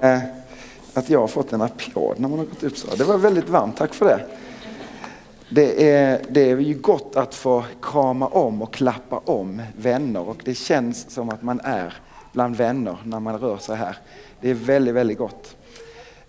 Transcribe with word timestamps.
Eh, 0.00 0.20
att 0.94 1.10
jag 1.10 1.20
har 1.20 1.28
fått 1.28 1.52
en 1.52 1.62
applåd 1.62 2.20
när 2.20 2.28
man 2.28 2.38
har 2.38 2.46
gått 2.46 2.62
upp 2.62 2.76
så. 2.76 2.96
Det 2.96 3.04
var 3.04 3.18
väldigt 3.18 3.48
varmt, 3.48 3.76
tack 3.76 3.94
för 3.94 4.06
det. 4.06 4.26
Det 5.48 5.90
är, 5.92 6.20
det 6.28 6.50
är 6.50 6.56
ju 6.56 6.74
gott 6.74 7.16
att 7.16 7.34
få 7.34 7.64
krama 7.82 8.26
om 8.26 8.62
och 8.62 8.72
klappa 8.72 9.18
om 9.18 9.62
vänner 9.76 10.28
och 10.28 10.42
det 10.44 10.54
känns 10.54 11.10
som 11.10 11.28
att 11.28 11.42
man 11.42 11.60
är 11.64 11.94
bland 12.32 12.56
vänner 12.56 12.96
när 13.04 13.20
man 13.20 13.38
rör 13.38 13.56
sig 13.56 13.76
här. 13.76 13.96
Det 14.40 14.50
är 14.50 14.54
väldigt, 14.54 14.94
väldigt 14.94 15.18
gott. 15.18 15.56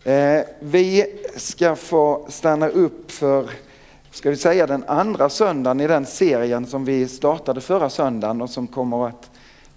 Eh, 0.03 0.41
vi 0.59 1.05
ska 1.35 1.75
få 1.75 2.25
stanna 2.29 2.67
upp 2.67 3.11
för, 3.11 3.49
ska 4.11 4.29
vi 4.29 4.37
säga 4.37 4.67
den 4.67 4.83
andra 4.87 5.29
söndagen 5.29 5.81
i 5.81 5.87
den 5.87 6.05
serien 6.05 6.65
som 6.65 6.85
vi 6.85 7.07
startade 7.07 7.61
förra 7.61 7.89
söndagen 7.89 8.41
och 8.41 8.49
som 8.49 8.67
kommer 8.67 9.07
att 9.07 9.29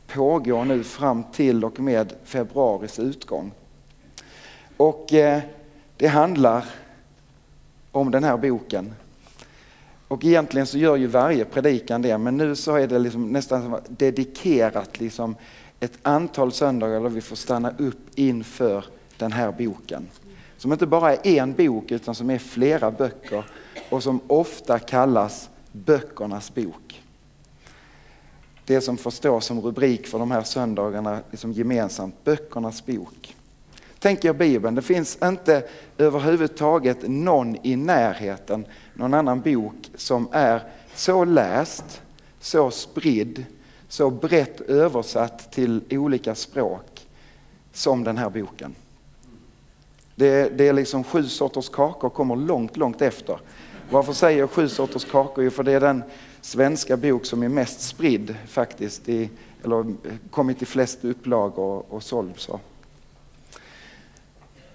pågå 0.07 0.65
nu 0.65 0.85
fram 0.85 1.25
till 1.33 1.65
och 1.65 1.81
med 1.81 2.13
februaris 2.25 2.99
utgång. 2.99 3.53
Och 4.77 5.13
eh, 5.13 5.43
det 5.96 6.07
handlar 6.07 6.64
om 7.93 8.11
den 8.11 8.25
här 8.25 8.37
boken. 8.37 8.95
Och 10.09 10.25
egentligen 10.25 10.67
så 10.67 10.79
gör 10.79 10.96
ju 10.96 11.07
varje 11.07 11.45
predikan 11.45 12.03
det, 12.03 12.19
men 12.19 12.37
nu 12.37 12.57
så 12.57 12.77
är 12.77 12.87
det 12.87 12.99
liksom 12.99 13.29
nästan 13.29 13.81
dedikerat 13.89 15.01
liksom 15.01 15.37
ett 15.81 15.99
antal 16.03 16.53
söndagar 16.53 17.01
där 17.01 17.09
vi 17.09 17.21
får 17.21 17.37
stanna 17.37 17.73
upp 17.79 18.09
inför 18.15 18.85
den 19.17 19.32
här 19.32 19.53
boken. 19.53 20.09
Som 20.57 20.73
inte 20.73 20.87
bara 20.87 21.15
är 21.15 21.27
en 21.27 21.53
bok 21.53 21.91
utan 21.91 22.15
som 22.15 22.31
är 22.31 22.39
flera 22.39 22.91
böcker 22.91 23.45
och 23.91 24.03
som 24.03 24.21
ofta 24.27 24.79
kallas 24.79 25.51
böckernas 25.73 26.54
bok. 26.54 27.03
Det 28.65 28.81
som 28.81 28.96
får 28.96 29.11
stå 29.11 29.41
som 29.41 29.61
rubrik 29.61 30.07
för 30.07 30.18
de 30.18 30.31
här 30.31 30.43
söndagarna 30.43 31.18
liksom 31.31 31.53
gemensamt, 31.53 32.25
böckernas 32.25 32.87
bok. 32.87 33.37
Tänk 34.05 34.25
er 34.25 34.33
Bibeln, 34.33 34.75
det 34.75 34.83
finns 34.83 35.19
inte 35.23 35.62
överhuvudtaget 35.98 36.98
någon 37.03 37.56
i 37.67 37.77
närheten, 37.77 38.67
någon 38.95 39.15
annan 39.15 39.41
bok 39.41 39.91
som 39.95 40.29
är 40.33 40.62
så 40.95 41.25
läst, 41.25 42.03
så 42.41 42.70
spridd, 42.70 43.45
så 43.89 44.11
brett 44.11 44.61
översatt 44.61 45.53
till 45.53 45.83
olika 45.91 46.34
språk 46.34 47.06
som 47.73 48.05
den 48.05 48.17
här 48.17 48.31
boken. 48.31 48.75
Det, 50.14 50.59
det 50.59 50.69
är 50.69 50.73
liksom 50.73 51.05
sju 51.05 51.25
sorters 51.29 51.69
kakor 51.69 52.11
kommer 52.11 52.36
långt, 52.36 52.77
långt 52.77 53.03
efter. 53.03 53.39
Varför 53.91 54.12
säger 54.12 54.39
jag 54.39 54.51
sju 54.51 54.69
sorters 54.69 55.05
kakor? 55.05 55.45
Jo, 55.45 55.51
för 55.51 55.62
det 55.62 55.73
är 55.73 55.81
den 55.81 56.03
svenska 56.41 56.97
bok 56.97 57.27
som 57.27 57.42
är 57.42 57.48
mest 57.48 57.81
spridd 57.81 58.36
faktiskt, 58.48 59.09
i, 59.09 59.31
eller 59.64 59.95
kommit 60.31 60.62
i 60.62 60.67
flest 60.67 61.05
upplagor 61.05 61.84
och 61.89 62.03
såld. 62.03 62.33
Så. 62.36 62.61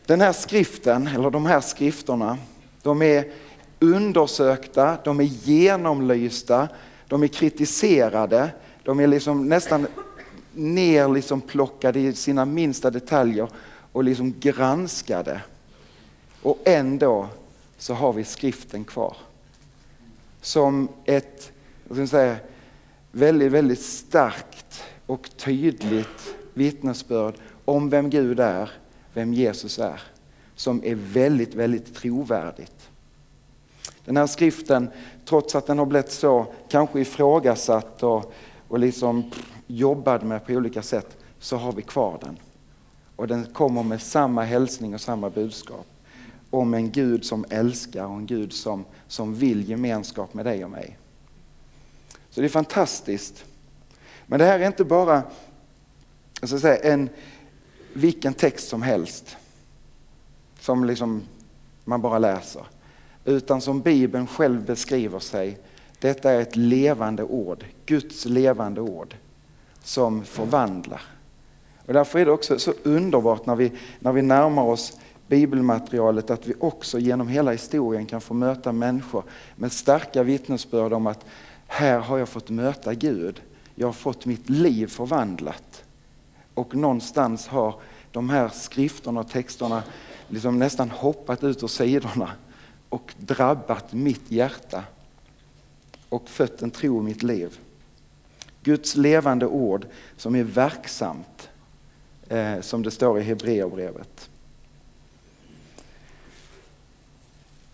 Den 0.09 0.21
här 0.21 0.33
skriften, 0.33 1.07
eller 1.07 1.29
de 1.29 1.45
här 1.45 1.61
skrifterna, 1.61 2.37
de 2.81 3.01
är 3.01 3.31
undersökta, 3.79 4.97
de 5.03 5.19
är 5.19 5.23
genomlysta, 5.23 6.67
de 7.07 7.23
är 7.23 7.27
kritiserade, 7.27 8.49
de 8.83 8.99
är 8.99 9.07
liksom 9.07 9.49
nästan 9.49 9.87
ner 10.53 11.07
liksom 11.09 11.41
plockade 11.41 11.99
i 11.99 12.13
sina 12.13 12.45
minsta 12.45 12.91
detaljer 12.91 13.47
och 13.91 14.03
liksom 14.03 14.35
granskade. 14.39 15.41
Och 16.41 16.59
ändå 16.65 17.27
så 17.77 17.93
har 17.93 18.13
vi 18.13 18.23
skriften 18.23 18.83
kvar. 18.83 19.17
Som 20.41 20.89
ett 21.05 21.51
säga, 22.09 22.35
väldigt, 23.11 23.51
väldigt 23.51 23.81
starkt 23.81 24.83
och 25.05 25.29
tydligt 25.37 26.35
vittnesbörd 26.53 27.33
om 27.65 27.89
vem 27.89 28.09
Gud 28.09 28.39
är, 28.39 28.69
vem 29.19 29.33
Jesus 29.33 29.79
är. 29.79 30.01
Som 30.55 30.83
är 30.83 30.95
väldigt, 30.95 31.55
väldigt 31.55 31.95
trovärdigt. 31.95 32.89
Den 34.05 34.17
här 34.17 34.27
skriften, 34.27 34.89
trots 35.25 35.55
att 35.55 35.67
den 35.67 35.79
har 35.79 35.85
blivit 35.85 36.11
så 36.11 36.45
kanske 36.69 36.99
ifrågasatt 36.99 38.03
och, 38.03 38.33
och 38.67 38.79
liksom 38.79 39.31
jobbad 39.67 40.23
med 40.23 40.45
på 40.45 40.53
olika 40.53 40.81
sätt, 40.81 41.17
så 41.39 41.57
har 41.57 41.71
vi 41.71 41.81
kvar 41.81 42.17
den. 42.21 42.37
Och 43.15 43.27
den 43.27 43.45
kommer 43.45 43.83
med 43.83 44.01
samma 44.01 44.43
hälsning 44.43 44.93
och 44.93 45.01
samma 45.01 45.29
budskap. 45.29 45.85
Om 46.49 46.73
en 46.73 46.91
Gud 46.91 47.25
som 47.25 47.45
älskar 47.49 48.05
och 48.05 48.15
en 48.15 48.25
Gud 48.25 48.53
som, 48.53 48.85
som 49.07 49.35
vill 49.35 49.69
gemenskap 49.69 50.33
med 50.33 50.45
dig 50.45 50.63
och 50.63 50.71
mig. 50.71 50.97
Så 52.29 52.41
det 52.41 52.47
är 52.47 52.49
fantastiskt. 52.49 53.45
Men 54.25 54.39
det 54.39 54.45
här 54.45 54.59
är 54.59 54.67
inte 54.67 54.83
bara 54.83 55.23
jag 56.39 56.49
ska 56.49 56.59
säga, 56.59 56.93
en, 56.93 57.09
vilken 57.99 58.33
text 58.33 58.67
som 58.67 58.81
helst. 58.81 59.37
Som 60.59 60.85
liksom 60.85 61.23
man 61.85 62.01
bara 62.01 62.19
läser. 62.19 62.63
Utan 63.25 63.61
som 63.61 63.81
Bibeln 63.81 64.27
själv 64.27 64.65
beskriver 64.65 65.19
sig. 65.19 65.57
Detta 65.99 66.31
är 66.31 66.41
ett 66.41 66.55
levande 66.55 67.23
ord, 67.23 67.65
Guds 67.85 68.25
levande 68.25 68.81
ord. 68.81 69.15
Som 69.83 70.23
förvandlar. 70.25 71.01
Och 71.85 71.93
därför 71.93 72.19
är 72.19 72.25
det 72.25 72.31
också 72.31 72.59
så 72.59 72.73
underbart 72.83 73.45
när 73.45 73.55
vi, 73.55 73.71
när 73.99 74.11
vi 74.11 74.21
närmar 74.21 74.63
oss 74.63 74.99
bibelmaterialet 75.27 76.29
att 76.29 76.47
vi 76.47 76.53
också 76.59 76.99
genom 76.99 77.27
hela 77.27 77.51
historien 77.51 78.05
kan 78.05 78.21
få 78.21 78.33
möta 78.33 78.71
människor 78.71 79.23
med 79.55 79.71
starka 79.71 80.23
vittnesbörd 80.23 80.93
om 80.93 81.07
att 81.07 81.25
här 81.67 81.99
har 81.99 82.17
jag 82.17 82.29
fått 82.29 82.49
möta 82.49 82.93
Gud. 82.93 83.41
Jag 83.75 83.87
har 83.87 83.93
fått 83.93 84.25
mitt 84.25 84.49
liv 84.49 84.87
förvandlat. 84.87 85.83
Och 86.59 86.75
någonstans 86.75 87.47
har 87.47 87.75
de 88.11 88.29
här 88.29 88.49
skrifterna 88.49 89.19
och 89.19 89.29
texterna 89.29 89.83
liksom 90.27 90.59
nästan 90.59 90.89
hoppat 90.89 91.43
ut 91.43 91.63
ur 91.63 91.67
sidorna 91.67 92.31
och 92.89 93.13
drabbat 93.17 93.93
mitt 93.93 94.31
hjärta 94.31 94.83
och 96.09 96.29
fött 96.29 96.61
en 96.61 96.71
tro 96.71 96.99
i 96.99 97.03
mitt 97.03 97.23
liv. 97.23 97.59
Guds 98.63 98.95
levande 98.95 99.45
ord 99.47 99.85
som 100.17 100.35
är 100.35 100.43
verksamt, 100.43 101.49
eh, 102.29 102.61
som 102.61 102.83
det 102.83 102.91
står 102.91 103.19
i 103.19 103.23
Hebreerbrevet. 103.23 104.29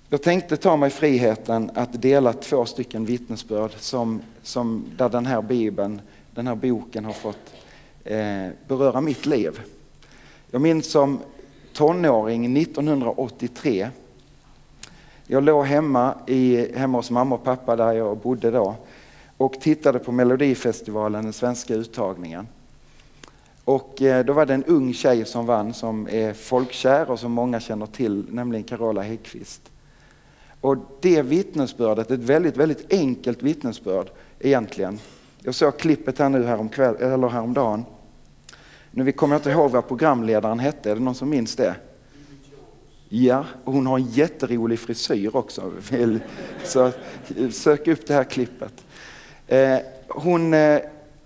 Jag 0.10 0.22
tänkte 0.22 0.58
ta 0.58 0.78
mig 0.78 0.90
friheten 0.90 1.72
att 1.76 2.02
dela 2.02 2.34
två 2.34 2.66
stycken 2.66 3.06
vittnesbörd 3.06 3.72
som, 3.78 4.22
som, 4.44 4.86
där 4.98 5.10
den 5.10 5.26
här 5.26 5.42
bibeln, 5.42 6.02
den 6.32 6.48
här 6.48 6.56
boken 6.56 7.06
har 7.06 7.14
fått 7.14 7.56
Eh, 8.08 8.50
beröra 8.68 9.02
mitt 9.02 9.26
liv. 9.26 9.62
Jag 10.52 10.62
minns 10.62 10.92
som 10.92 11.20
tonåring 11.74 12.58
1983. 12.58 13.90
Jag 15.28 15.44
låg 15.44 15.66
hemma, 15.66 16.16
i, 16.28 16.72
hemma 16.78 16.98
hos 16.98 17.12
mamma 17.12 17.36
och 17.36 17.44
pappa 17.44 17.76
där 17.76 17.94
jag 17.94 18.18
bodde 18.18 18.52
då 18.52 18.76
och 19.38 19.54
tittade 19.62 20.00
på 20.00 20.12
Melodifestivalen, 20.12 21.24
den 21.24 21.34
svenska 21.34 21.74
uttagningen. 21.74 22.48
Och 23.64 24.02
eh, 24.02 24.26
då 24.26 24.34
var 24.34 24.46
det 24.46 24.54
en 24.54 24.64
ung 24.64 24.94
tjej 24.94 25.26
som 25.26 25.46
vann 25.46 25.74
som 25.74 26.08
är 26.12 26.34
folkkär 26.34 27.12
och 27.12 27.20
som 27.20 27.32
många 27.32 27.60
känner 27.60 27.86
till, 27.86 28.26
nämligen 28.30 28.64
Carola 28.64 29.02
Häggkvist. 29.02 29.62
Och 30.62 30.78
det 31.02 31.22
vittnesbördet, 31.22 32.12
ett 32.12 32.20
väldigt, 32.20 32.58
väldigt 32.58 32.94
enkelt 32.94 33.44
vittnesbörd 33.44 34.10
egentligen. 34.40 35.00
Jag 35.40 35.56
såg 35.56 35.78
klippet 35.78 36.20
här 36.20 36.30
nu 36.30 36.44
häromkväll, 36.44 36.96
eller 36.96 37.28
häromdagen. 37.28 37.86
Nu 38.98 39.12
kommer 39.12 39.36
jag 39.36 39.40
inte 39.40 39.50
ihåg 39.50 39.72
vad 39.72 39.88
programledaren 39.88 40.60
hette, 40.60 40.92
är 40.92 40.96
det 40.96 41.02
någon 41.02 41.16
som 41.16 41.30
minns 41.30 41.56
det? 41.56 41.76
Ja, 43.10 43.46
och 43.64 43.74
hon 43.74 43.88
har 43.88 44.00
en 44.00 44.06
jätterolig 44.06 44.80
frisyr 44.80 45.36
också. 45.36 45.72
Så 46.64 46.92
sök 47.52 47.88
upp 47.88 48.08
det 48.08 48.14
här 48.14 48.24
klippet. 48.24 48.84
Eh, 49.48 49.78
hon, 50.08 50.54
eh, 50.54 50.80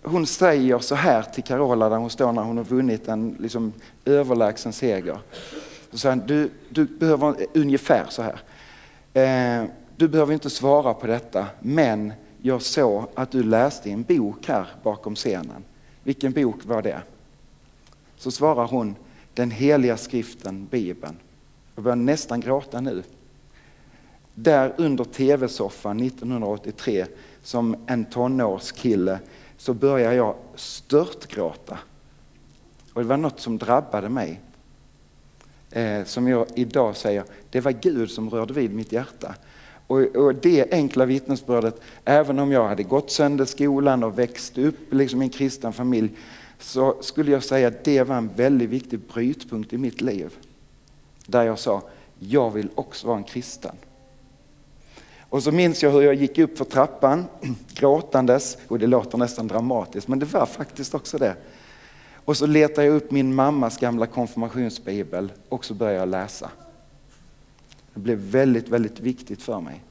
hon 0.04 0.26
säger 0.28 0.80
så 0.80 0.96
här 0.96 1.22
till 1.22 1.44
Carola 1.44 1.90
där 1.90 1.98
hon 1.98 2.10
står 2.10 2.32
när 2.32 2.44
hon 2.44 2.58
har 2.58 2.64
vunnit 2.64 3.08
en 3.08 3.36
liksom, 3.40 3.74
överlägsen 4.06 4.74
seger. 4.74 5.18
Så 5.92 5.98
säger 5.98 6.16
du, 6.16 6.50
du 6.70 6.86
behöver 6.86 7.36
ungefär 7.54 8.06
så 8.10 8.22
här. 8.22 8.40
Eh, 9.14 9.70
du 9.96 10.08
behöver 10.08 10.34
inte 10.34 10.50
svara 10.50 10.94
på 10.94 11.08
detta, 11.08 11.46
men 11.60 12.14
jag 12.42 12.62
såg 12.62 13.04
att 13.16 13.32
du 13.32 13.44
läste 13.44 13.90
en 13.90 14.04
bok 14.04 14.48
här 14.48 14.68
bakom 14.84 15.16
scenen. 15.16 15.64
Vilken 16.04 16.32
bok 16.32 16.66
var 16.66 16.82
det? 16.82 17.02
Så 18.20 18.32
svarar 18.32 18.68
hon, 18.68 18.96
den 19.34 19.52
heliga 19.52 19.98
skriften, 19.98 20.68
Bibeln. 20.72 21.18
Jag 21.76 21.84
börjar 21.84 21.96
nästan 21.96 22.40
gråta 22.40 22.82
nu. 22.82 23.04
Där 24.34 24.74
under 24.78 25.04
tv-soffan 25.04 26.00
1983 26.00 27.06
som 27.44 27.76
en 27.88 28.06
tonårskille 28.06 29.20
så 29.58 29.74
började 29.74 30.16
jag 30.16 30.36
störtgråta. 30.56 31.80
Och 32.94 33.02
det 33.02 33.08
var 33.08 33.18
något 33.18 33.40
som 33.40 33.58
drabbade 33.58 34.10
mig 34.10 34.42
eh, 35.72 36.04
som 36.04 36.28
jag 36.28 36.48
idag 36.56 36.98
säger, 36.98 37.24
det 37.50 37.62
var 37.62 37.72
Gud 37.72 38.12
som 38.12 38.30
rörde 38.30 38.54
vid 38.54 38.74
mitt 38.74 38.92
hjärta. 38.92 39.36
Och, 39.88 40.00
och 40.00 40.36
det 40.36 40.74
enkla 40.74 41.06
vittnesbördet, 41.06 41.82
även 42.06 42.40
om 42.40 42.52
jag 42.52 42.68
hade 42.68 42.84
gått 42.84 43.12
sönder 43.12 43.46
skolan 43.46 44.04
och 44.04 44.20
växt 44.20 44.58
upp 44.58 44.94
liksom 44.94 45.22
i 45.22 45.26
en 45.26 45.30
kristen 45.30 45.74
familj, 45.74 46.10
så 46.60 46.98
skulle 47.02 47.32
jag 47.32 47.44
säga 47.44 47.68
att 47.68 47.84
det 47.84 48.04
var 48.04 48.16
en 48.16 48.30
väldigt 48.36 48.70
viktig 48.70 49.00
brytpunkt 49.00 49.74
i 49.74 49.78
mitt 49.78 50.02
liv. 50.02 50.34
Där 51.26 51.44
jag 51.44 51.60
sa, 51.60 51.82
jag 52.20 52.52
vill 52.52 52.70
också 52.76 53.08
vara 53.08 53.18
en 53.18 53.24
kristen. 53.24 53.76
Och 55.20 55.44
så 55.44 55.52
minns 55.52 55.84
jag 55.84 55.92
hur 55.92 56.02
jag 56.02 56.16
gick 56.16 56.38
upp 56.38 56.58
för 56.58 56.66
trappan 56.66 57.26
gråtandes, 57.74 58.58
och 58.68 58.80
det 58.80 58.88
låter 58.88 59.18
nästan 59.18 59.48
dramatiskt 59.48 60.08
men 60.08 60.20
det 60.20 60.26
var 60.26 60.46
faktiskt 60.46 60.96
också 60.96 61.18
det. 61.18 61.36
Och 62.26 62.38
så 62.38 62.46
letade 62.46 62.88
jag 62.88 62.96
upp 62.96 63.12
min 63.12 63.36
mammas 63.36 63.78
gamla 63.78 64.06
konfirmationsbibel 64.06 65.32
och 65.50 65.66
så 65.66 65.74
började 65.74 66.00
jag 66.00 66.10
läsa. 66.10 66.52
Det 67.94 68.00
blev 68.00 68.18
väldigt, 68.18 68.70
väldigt 68.70 69.00
viktigt 69.00 69.42
för 69.42 69.62
mig. 69.62 69.84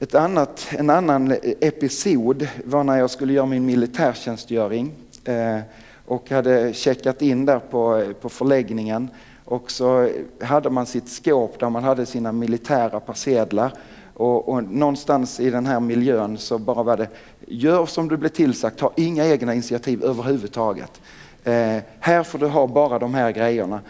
Ett 0.00 0.14
annat, 0.14 0.68
en 0.70 0.90
annan 0.90 1.36
episod 1.42 2.48
var 2.64 2.84
när 2.84 2.98
jag 2.98 3.10
skulle 3.10 3.32
göra 3.32 3.46
min 3.46 3.66
militärtjänstgöring 3.66 4.92
eh, 5.24 5.58
och 6.06 6.30
hade 6.30 6.72
checkat 6.72 7.22
in 7.22 7.44
där 7.44 7.58
på, 7.58 8.12
på 8.20 8.28
förläggningen 8.28 9.10
och 9.44 9.70
så 9.70 10.10
hade 10.40 10.70
man 10.70 10.86
sitt 10.86 11.08
skåp 11.08 11.60
där 11.60 11.70
man 11.70 11.84
hade 11.84 12.06
sina 12.06 12.32
militära 12.32 13.00
persedlar 13.00 13.72
och, 14.14 14.48
och, 14.48 14.64
någonstans 14.64 15.40
i 15.40 15.50
den 15.50 15.66
här 15.66 15.80
miljön 15.80 16.38
så 16.38 16.58
bara 16.58 16.82
var 16.82 16.96
det, 16.96 17.08
gör 17.46 17.86
som 17.86 18.08
du 18.08 18.16
blir 18.16 18.30
tillsagt, 18.30 18.78
ta 18.78 18.92
inga 18.96 19.26
egna 19.26 19.54
initiativ 19.54 20.04
överhuvudtaget. 20.04 21.00
Eh, 21.44 21.76
här 22.00 22.22
får 22.22 22.38
du 22.38 22.46
ha 22.46 22.66
bara 22.66 22.98
de 22.98 23.14
här 23.14 23.32
grejerna. 23.32 23.80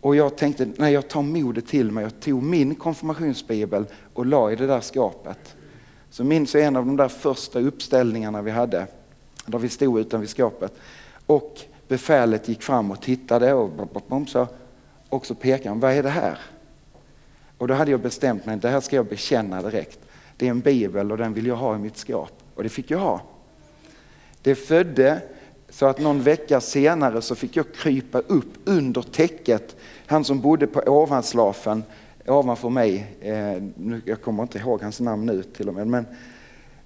Och 0.00 0.16
jag 0.16 0.36
tänkte, 0.36 0.68
nej 0.76 0.92
jag 0.92 1.08
tar 1.08 1.22
modet 1.22 1.66
till 1.66 1.90
mig 1.90 2.06
och 2.06 2.20
tog 2.20 2.42
min 2.42 2.74
konfirmationsbibel 2.74 3.84
och 4.14 4.26
la 4.26 4.52
i 4.52 4.56
det 4.56 4.66
där 4.66 4.80
skåpet. 4.80 5.56
Så 6.10 6.24
minns 6.24 6.54
jag 6.54 6.64
en 6.64 6.76
av 6.76 6.86
de 6.86 6.96
där 6.96 7.08
första 7.08 7.60
uppställningarna 7.60 8.42
vi 8.42 8.50
hade, 8.50 8.86
där 9.46 9.58
vi 9.58 9.68
stod 9.68 10.00
utanför 10.00 10.26
skåpet. 10.26 10.72
Och 11.26 11.60
befälet 11.88 12.48
gick 12.48 12.62
fram 12.62 12.90
och 12.90 13.02
tittade 13.02 13.54
och, 13.54 13.88
så, 14.28 14.46
och 15.08 15.26
så 15.26 15.34
pekade 15.34 15.68
han, 15.68 15.80
vad 15.80 15.92
är 15.92 16.02
det 16.02 16.08
här? 16.08 16.38
Och 17.58 17.68
då 17.68 17.74
hade 17.74 17.90
jag 17.90 18.00
bestämt 18.00 18.46
mig, 18.46 18.56
det 18.56 18.68
här 18.68 18.80
ska 18.80 18.96
jag 18.96 19.06
bekänna 19.06 19.62
direkt. 19.62 19.98
Det 20.36 20.46
är 20.46 20.50
en 20.50 20.60
bibel 20.60 21.12
och 21.12 21.18
den 21.18 21.34
vill 21.34 21.46
jag 21.46 21.56
ha 21.56 21.74
i 21.74 21.78
mitt 21.78 21.96
skåp. 21.96 22.32
Och 22.54 22.62
det 22.62 22.68
fick 22.68 22.90
jag 22.90 22.98
ha. 22.98 23.20
Det 24.42 24.54
födde 24.54 25.22
så 25.70 25.86
att 25.86 25.98
någon 25.98 26.22
vecka 26.22 26.60
senare 26.60 27.22
så 27.22 27.34
fick 27.34 27.56
jag 27.56 27.74
krypa 27.74 28.18
upp 28.18 28.58
under 28.64 29.02
täcket. 29.02 29.76
Han 30.06 30.24
som 30.24 30.40
bodde 30.40 30.66
på 30.66 30.80
ovanslafen 30.80 31.84
ovanför 32.26 32.68
mig, 32.68 33.16
eh, 33.20 33.62
jag 34.04 34.22
kommer 34.22 34.42
inte 34.42 34.58
ihåg 34.58 34.82
hans 34.82 35.00
namn 35.00 35.26
nu 35.26 35.42
till 35.42 35.68
och 35.68 35.74
med, 35.74 35.86
men, 35.86 36.06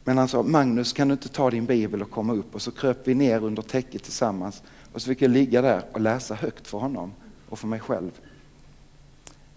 men 0.05 0.19
han 0.19 0.29
sa 0.29 0.43
Magnus 0.43 0.93
kan 0.93 1.09
du 1.09 1.13
inte 1.13 1.29
ta 1.29 1.51
din 1.51 1.67
bibel 1.67 2.03
och 2.03 2.11
komma 2.11 2.33
upp? 2.33 2.55
Och 2.55 2.63
så 2.63 2.71
kröp 2.71 3.09
vi 3.09 3.15
ner 3.15 3.45
under 3.45 3.63
täcket 3.63 4.03
tillsammans 4.03 4.63
och 4.93 5.03
så 5.03 5.09
fick 5.09 5.23
jag 5.23 5.31
ligga 5.31 5.63
där 5.63 5.83
och 5.93 6.01
läsa 6.01 6.35
högt 6.35 6.67
för 6.67 6.79
honom 6.79 7.13
och 7.49 7.59
för 7.59 7.67
mig 7.67 7.81
själv. 7.81 8.11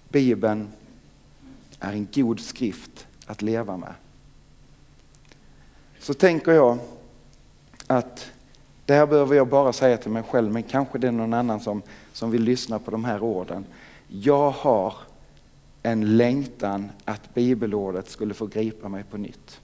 Bibeln 0.09 0.67
är 1.79 1.93
en 1.93 2.07
god 2.13 2.39
skrift 2.39 3.07
att 3.25 3.41
leva 3.41 3.77
med. 3.77 3.93
Så 5.99 6.13
tänker 6.13 6.51
jag 6.51 6.77
att 7.87 8.31
det 8.85 8.93
här 8.93 9.05
behöver 9.05 9.35
jag 9.35 9.47
bara 9.47 9.73
säga 9.73 9.97
till 9.97 10.11
mig 10.11 10.23
själv, 10.23 10.51
men 10.51 10.63
kanske 10.63 10.97
det 10.97 11.07
är 11.07 11.11
någon 11.11 11.33
annan 11.33 11.59
som, 11.59 11.81
som 12.13 12.31
vill 12.31 12.43
lyssna 12.43 12.79
på 12.79 12.91
de 12.91 13.05
här 13.05 13.23
orden. 13.23 13.65
Jag 14.07 14.51
har 14.51 14.93
en 15.83 16.17
längtan 16.17 16.89
att 17.05 17.33
bibelordet 17.33 18.09
skulle 18.09 18.33
få 18.33 18.45
gripa 18.45 18.89
mig 18.89 19.03
på 19.03 19.17
nytt. 19.17 19.61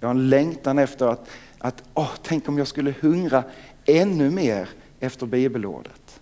Jag 0.00 0.08
har 0.08 0.14
en 0.14 0.28
längtan 0.28 0.78
efter 0.78 1.06
att, 1.06 1.28
att 1.58 1.82
åh, 1.94 2.10
tänk 2.22 2.48
om 2.48 2.58
jag 2.58 2.66
skulle 2.66 2.94
hungra 3.00 3.44
ännu 3.84 4.30
mer 4.30 4.68
efter 5.00 5.26
bibelordet. 5.26 6.20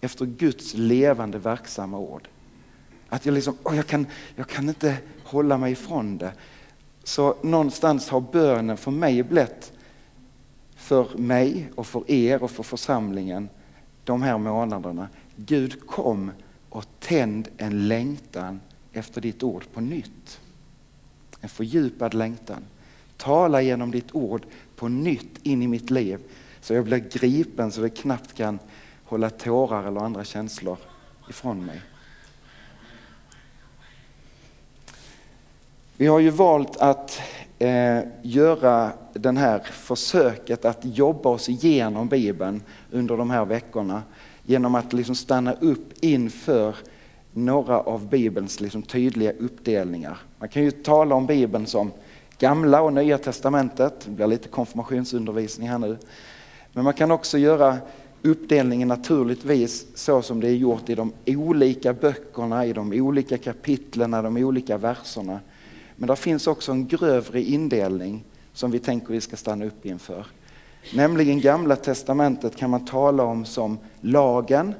Efter 0.00 0.26
Guds 0.26 0.74
levande 0.74 1.38
verksamma 1.38 1.98
ord. 1.98 2.28
Att 3.08 3.26
jag 3.26 3.32
liksom, 3.32 3.56
åh, 3.62 3.76
jag, 3.76 3.86
kan, 3.86 4.06
jag 4.36 4.48
kan 4.48 4.68
inte 4.68 4.96
hålla 5.24 5.58
mig 5.58 5.72
ifrån 5.72 6.18
det. 6.18 6.32
Så 7.04 7.36
någonstans 7.42 8.08
har 8.08 8.20
bönen 8.20 8.76
för 8.76 8.90
mig 8.90 9.22
blivit 9.22 9.72
för 10.86 11.18
mig 11.18 11.70
och 11.74 11.86
för 11.86 12.10
er 12.10 12.42
och 12.42 12.50
för 12.50 12.62
församlingen 12.62 13.48
de 14.04 14.22
här 14.22 14.38
månaderna. 14.38 15.08
Gud 15.36 15.86
kom 15.86 16.30
och 16.68 16.84
tänd 17.00 17.48
en 17.56 17.88
längtan 17.88 18.60
efter 18.92 19.20
ditt 19.20 19.42
ord 19.42 19.64
på 19.74 19.80
nytt. 19.80 20.40
En 21.40 21.48
fördjupad 21.48 22.14
längtan. 22.14 22.64
Tala 23.16 23.62
genom 23.62 23.90
ditt 23.90 24.14
ord 24.14 24.46
på 24.76 24.88
nytt 24.88 25.38
in 25.42 25.62
i 25.62 25.66
mitt 25.66 25.90
liv 25.90 26.18
så 26.60 26.74
jag 26.74 26.84
blir 26.84 26.98
gripen 26.98 27.72
så 27.72 27.80
det 27.80 27.90
knappt 27.90 28.34
kan 28.34 28.58
hålla 29.04 29.30
tårar 29.30 29.88
eller 29.88 30.00
andra 30.00 30.24
känslor 30.24 30.78
ifrån 31.30 31.64
mig. 31.64 31.80
Vi 35.96 36.06
har 36.06 36.18
ju 36.18 36.30
valt 36.30 36.76
att 36.76 37.20
eh, 37.58 37.98
göra 38.22 38.92
den 39.12 39.36
här 39.36 39.58
försöket 39.58 40.64
att 40.64 40.78
jobba 40.82 41.28
oss 41.28 41.48
igenom 41.48 42.08
Bibeln 42.08 42.62
under 42.90 43.16
de 43.16 43.30
här 43.30 43.44
veckorna 43.44 44.02
genom 44.42 44.74
att 44.74 44.92
liksom 44.92 45.14
stanna 45.14 45.52
upp 45.52 45.92
inför 46.00 46.76
några 47.32 47.80
av 47.80 48.08
Bibelns 48.08 48.60
liksom 48.60 48.82
tydliga 48.82 49.32
uppdelningar. 49.32 50.18
Man 50.38 50.48
kan 50.48 50.62
ju 50.62 50.70
tala 50.70 51.14
om 51.14 51.26
Bibeln 51.26 51.66
som 51.66 51.92
Gamla 52.38 52.82
och 52.82 52.92
Nya 52.92 53.18
Testamentet, 53.18 54.00
det 54.04 54.10
blir 54.10 54.26
lite 54.26 54.48
konfirmationsundervisning 54.48 55.68
här 55.68 55.78
nu. 55.78 55.98
Men 56.72 56.84
man 56.84 56.94
kan 56.94 57.10
också 57.10 57.38
göra 57.38 57.76
uppdelningen 58.22 58.88
naturligtvis 58.88 59.86
så 59.94 60.22
som 60.22 60.40
det 60.40 60.48
är 60.48 60.54
gjort 60.54 60.88
i 60.88 60.94
de 60.94 61.12
olika 61.26 61.92
böckerna, 61.92 62.66
i 62.66 62.72
de 62.72 62.92
olika 62.92 63.38
kapitlen, 63.38 64.10
de 64.10 64.36
olika 64.36 64.78
verserna. 64.78 65.40
Men 65.96 66.08
det 66.08 66.16
finns 66.16 66.46
också 66.46 66.72
en 66.72 66.86
grövre 66.86 67.42
indelning 67.42 68.24
som 68.52 68.70
vi 68.70 68.78
tänker 68.78 69.12
vi 69.12 69.20
ska 69.20 69.36
stanna 69.36 69.64
upp 69.64 69.86
inför. 69.86 70.26
Nämligen 70.94 71.40
Gamla 71.40 71.76
Testamentet 71.76 72.56
kan 72.56 72.70
man 72.70 72.84
tala 72.84 73.22
om 73.22 73.44
som 73.44 73.78
lagen, 74.00 74.74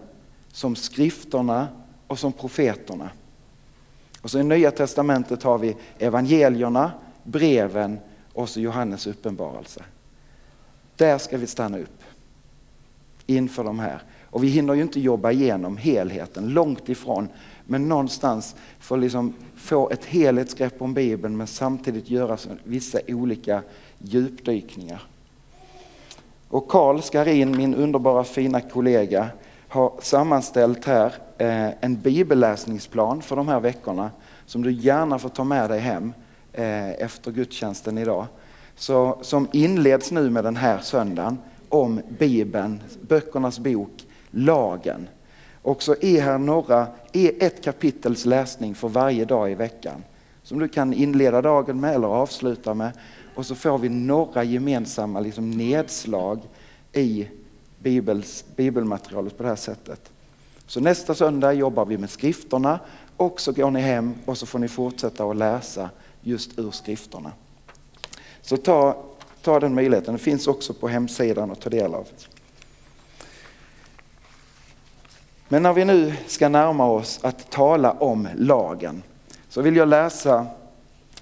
som 0.52 0.76
skrifterna 0.76 1.68
och 2.06 2.18
som 2.18 2.32
profeterna. 2.32 3.10
Och 4.22 4.30
så 4.30 4.38
i 4.38 4.44
Nya 4.44 4.70
Testamentet 4.70 5.42
har 5.42 5.58
vi 5.58 5.76
evangelierna, 5.98 6.92
breven 7.22 7.98
och 8.32 8.48
så 8.48 8.60
Johannes 8.60 9.06
uppenbarelse. 9.06 9.84
Där 10.96 11.18
ska 11.18 11.38
vi 11.38 11.46
stanna 11.46 11.78
upp 11.78 12.02
inför 13.26 13.64
de 13.64 13.78
här. 13.78 14.02
Och 14.30 14.44
vi 14.44 14.48
hinner 14.48 14.74
ju 14.74 14.82
inte 14.82 15.00
jobba 15.00 15.30
igenom 15.30 15.76
helheten, 15.76 16.48
långt 16.48 16.88
ifrån. 16.88 17.28
Men 17.66 17.88
någonstans 17.88 18.56
för 18.78 18.96
liksom 18.96 19.34
få 19.56 19.90
ett 19.90 20.04
helhetsgrepp 20.04 20.82
om 20.82 20.94
Bibeln 20.94 21.36
men 21.36 21.46
samtidigt 21.46 22.10
göra 22.10 22.38
vissa 22.64 22.98
olika 23.08 23.62
djupdykningar. 23.98 25.02
Och 26.48 26.68
Karl 26.68 27.00
Skarin, 27.00 27.56
min 27.56 27.74
underbara 27.74 28.24
fina 28.24 28.60
kollega, 28.60 29.28
har 29.68 29.92
sammanställt 30.02 30.84
här 30.84 31.12
eh, 31.38 31.70
en 31.80 32.00
bibelläsningsplan 32.00 33.22
för 33.22 33.36
de 33.36 33.48
här 33.48 33.60
veckorna 33.60 34.10
som 34.46 34.62
du 34.62 34.72
gärna 34.72 35.18
får 35.18 35.28
ta 35.28 35.44
med 35.44 35.70
dig 35.70 35.80
hem 35.80 36.12
eh, 36.52 36.90
efter 36.90 37.30
gudstjänsten 37.30 37.98
idag. 37.98 38.26
Så, 38.76 39.18
som 39.22 39.48
inleds 39.52 40.10
nu 40.10 40.30
med 40.30 40.44
den 40.44 40.56
här 40.56 40.78
söndagen 40.78 41.38
om 41.68 42.00
Bibeln, 42.18 42.82
böckernas 43.00 43.58
bok, 43.58 44.06
lagen. 44.30 45.08
Och 45.66 45.82
så 45.82 45.94
är 46.00 46.20
här 46.20 46.38
några, 46.38 46.86
är 47.12 47.42
ett 47.42 47.64
kapitels 47.64 48.24
läsning 48.24 48.74
för 48.74 48.88
varje 48.88 49.24
dag 49.24 49.50
i 49.50 49.54
veckan 49.54 50.04
som 50.42 50.58
du 50.58 50.68
kan 50.68 50.92
inleda 50.92 51.42
dagen 51.42 51.80
med 51.80 51.94
eller 51.94 52.08
avsluta 52.08 52.74
med. 52.74 52.92
Och 53.34 53.46
så 53.46 53.54
får 53.54 53.78
vi 53.78 53.88
några 53.88 54.44
gemensamma 54.44 55.20
liksom 55.20 55.50
nedslag 55.50 56.40
i 56.92 57.28
Bibels, 57.78 58.44
bibelmaterialet 58.56 59.36
på 59.36 59.42
det 59.42 59.48
här 59.48 59.56
sättet. 59.56 60.10
Så 60.66 60.80
nästa 60.80 61.14
söndag 61.14 61.52
jobbar 61.52 61.84
vi 61.84 61.98
med 61.98 62.10
skrifterna 62.10 62.80
och 63.16 63.40
så 63.40 63.52
går 63.52 63.70
ni 63.70 63.80
hem 63.80 64.14
och 64.24 64.38
så 64.38 64.46
får 64.46 64.58
ni 64.58 64.68
fortsätta 64.68 65.24
att 65.24 65.36
läsa 65.36 65.90
just 66.20 66.58
ur 66.58 66.70
skrifterna. 66.70 67.32
Så 68.40 68.56
ta, 68.56 69.04
ta 69.42 69.60
den 69.60 69.74
möjligheten, 69.74 70.14
det 70.14 70.18
finns 70.18 70.46
också 70.46 70.74
på 70.74 70.88
hemsidan 70.88 71.50
att 71.50 71.60
ta 71.60 71.70
del 71.70 71.94
av. 71.94 72.06
Men 75.48 75.62
när 75.62 75.72
vi 75.72 75.84
nu 75.84 76.14
ska 76.26 76.48
närma 76.48 76.86
oss 76.86 77.20
att 77.22 77.50
tala 77.50 77.92
om 77.92 78.28
lagen 78.36 79.02
så 79.48 79.62
vill 79.62 79.76
jag 79.76 79.88
läsa 79.88 80.46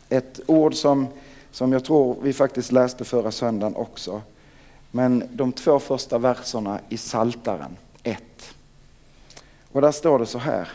ett 0.09 0.41
ord 0.47 0.75
som, 0.75 1.07
som 1.51 1.73
jag 1.73 1.85
tror 1.85 2.17
vi 2.23 2.33
faktiskt 2.33 2.73
läste 2.73 3.05
förra 3.05 3.31
söndagen 3.31 3.77
också. 3.77 4.23
Men 4.91 5.25
de 5.33 5.53
två 5.53 5.79
första 5.79 6.19
verserna 6.19 6.81
i 6.89 6.97
Saltaren 6.97 7.77
1. 8.03 8.23
Och 9.73 9.81
där 9.81 9.93
står 9.93 10.19
det 10.19 10.27
så 10.27 10.39
här. 10.39 10.69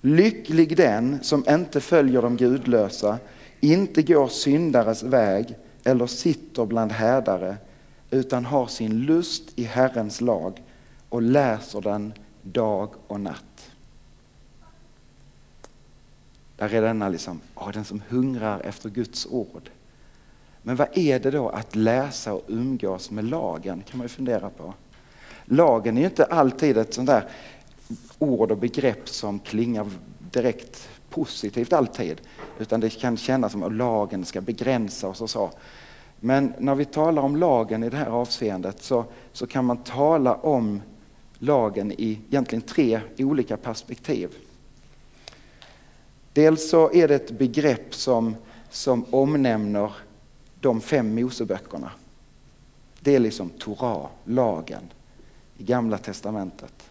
Lycklig 0.00 0.76
den 0.76 1.18
som 1.22 1.44
inte 1.48 1.80
följer 1.80 2.22
de 2.22 2.36
gudlösa, 2.36 3.18
inte 3.60 4.02
går 4.02 4.28
syndares 4.28 5.02
väg 5.02 5.54
eller 5.84 6.06
sitter 6.06 6.66
bland 6.66 6.92
härdare 6.92 7.56
utan 8.10 8.44
har 8.44 8.66
sin 8.66 9.00
lust 9.00 9.42
i 9.56 9.64
Herrens 9.64 10.20
lag 10.20 10.62
och 11.16 11.22
läser 11.22 11.80
den 11.80 12.12
dag 12.42 12.90
och 13.06 13.20
natt. 13.20 13.70
Där 16.56 16.74
är 16.74 16.82
denna 16.82 17.08
liksom, 17.08 17.40
oh, 17.54 17.70
den 17.72 17.84
som 17.84 18.02
hungrar 18.08 18.60
efter 18.60 18.90
Guds 18.90 19.26
ord. 19.26 19.70
Men 20.62 20.76
vad 20.76 20.98
är 20.98 21.20
det 21.20 21.30
då 21.30 21.48
att 21.48 21.76
läsa 21.76 22.34
och 22.34 22.44
umgås 22.48 23.10
med 23.10 23.24
lagen 23.24 23.82
kan 23.82 23.98
man 23.98 24.04
ju 24.04 24.08
fundera 24.08 24.50
på. 24.50 24.74
Lagen 25.44 25.96
är 25.96 26.00
ju 26.00 26.06
inte 26.06 26.24
alltid 26.24 26.76
ett 26.76 26.94
sånt 26.94 27.06
där 27.06 27.28
ord 28.18 28.50
och 28.50 28.58
begrepp 28.58 29.08
som 29.08 29.38
klingar 29.38 29.86
direkt 30.18 30.88
positivt 31.10 31.72
alltid. 31.72 32.20
Utan 32.58 32.80
det 32.80 32.90
kan 33.00 33.16
kännas 33.16 33.52
som 33.52 33.62
att 33.62 33.72
lagen 33.72 34.24
ska 34.24 34.40
begränsa 34.40 35.08
oss 35.08 35.20
och 35.20 35.30
så. 35.30 35.50
Men 36.20 36.54
när 36.58 36.74
vi 36.74 36.84
talar 36.84 37.22
om 37.22 37.36
lagen 37.36 37.84
i 37.84 37.90
det 37.90 37.96
här 37.96 38.10
avseendet 38.10 38.82
så, 38.82 39.04
så 39.32 39.46
kan 39.46 39.64
man 39.64 39.76
tala 39.76 40.34
om 40.34 40.82
lagen 41.38 41.92
i 41.92 42.18
egentligen 42.28 42.62
tre 42.62 43.00
olika 43.18 43.56
perspektiv. 43.56 44.34
Dels 46.32 46.70
så 46.70 46.92
är 46.92 47.08
det 47.08 47.14
ett 47.14 47.30
begrepp 47.30 47.94
som, 47.94 48.36
som 48.70 49.04
omnämner 49.10 49.92
de 50.60 50.80
fem 50.80 51.14
Moseböckerna. 51.14 51.90
Det 53.00 53.14
är 53.14 53.18
liksom 53.18 53.48
Torah, 53.48 54.06
lagen, 54.24 54.82
i 55.58 55.64
Gamla 55.64 55.98
Testamentet. 55.98 56.90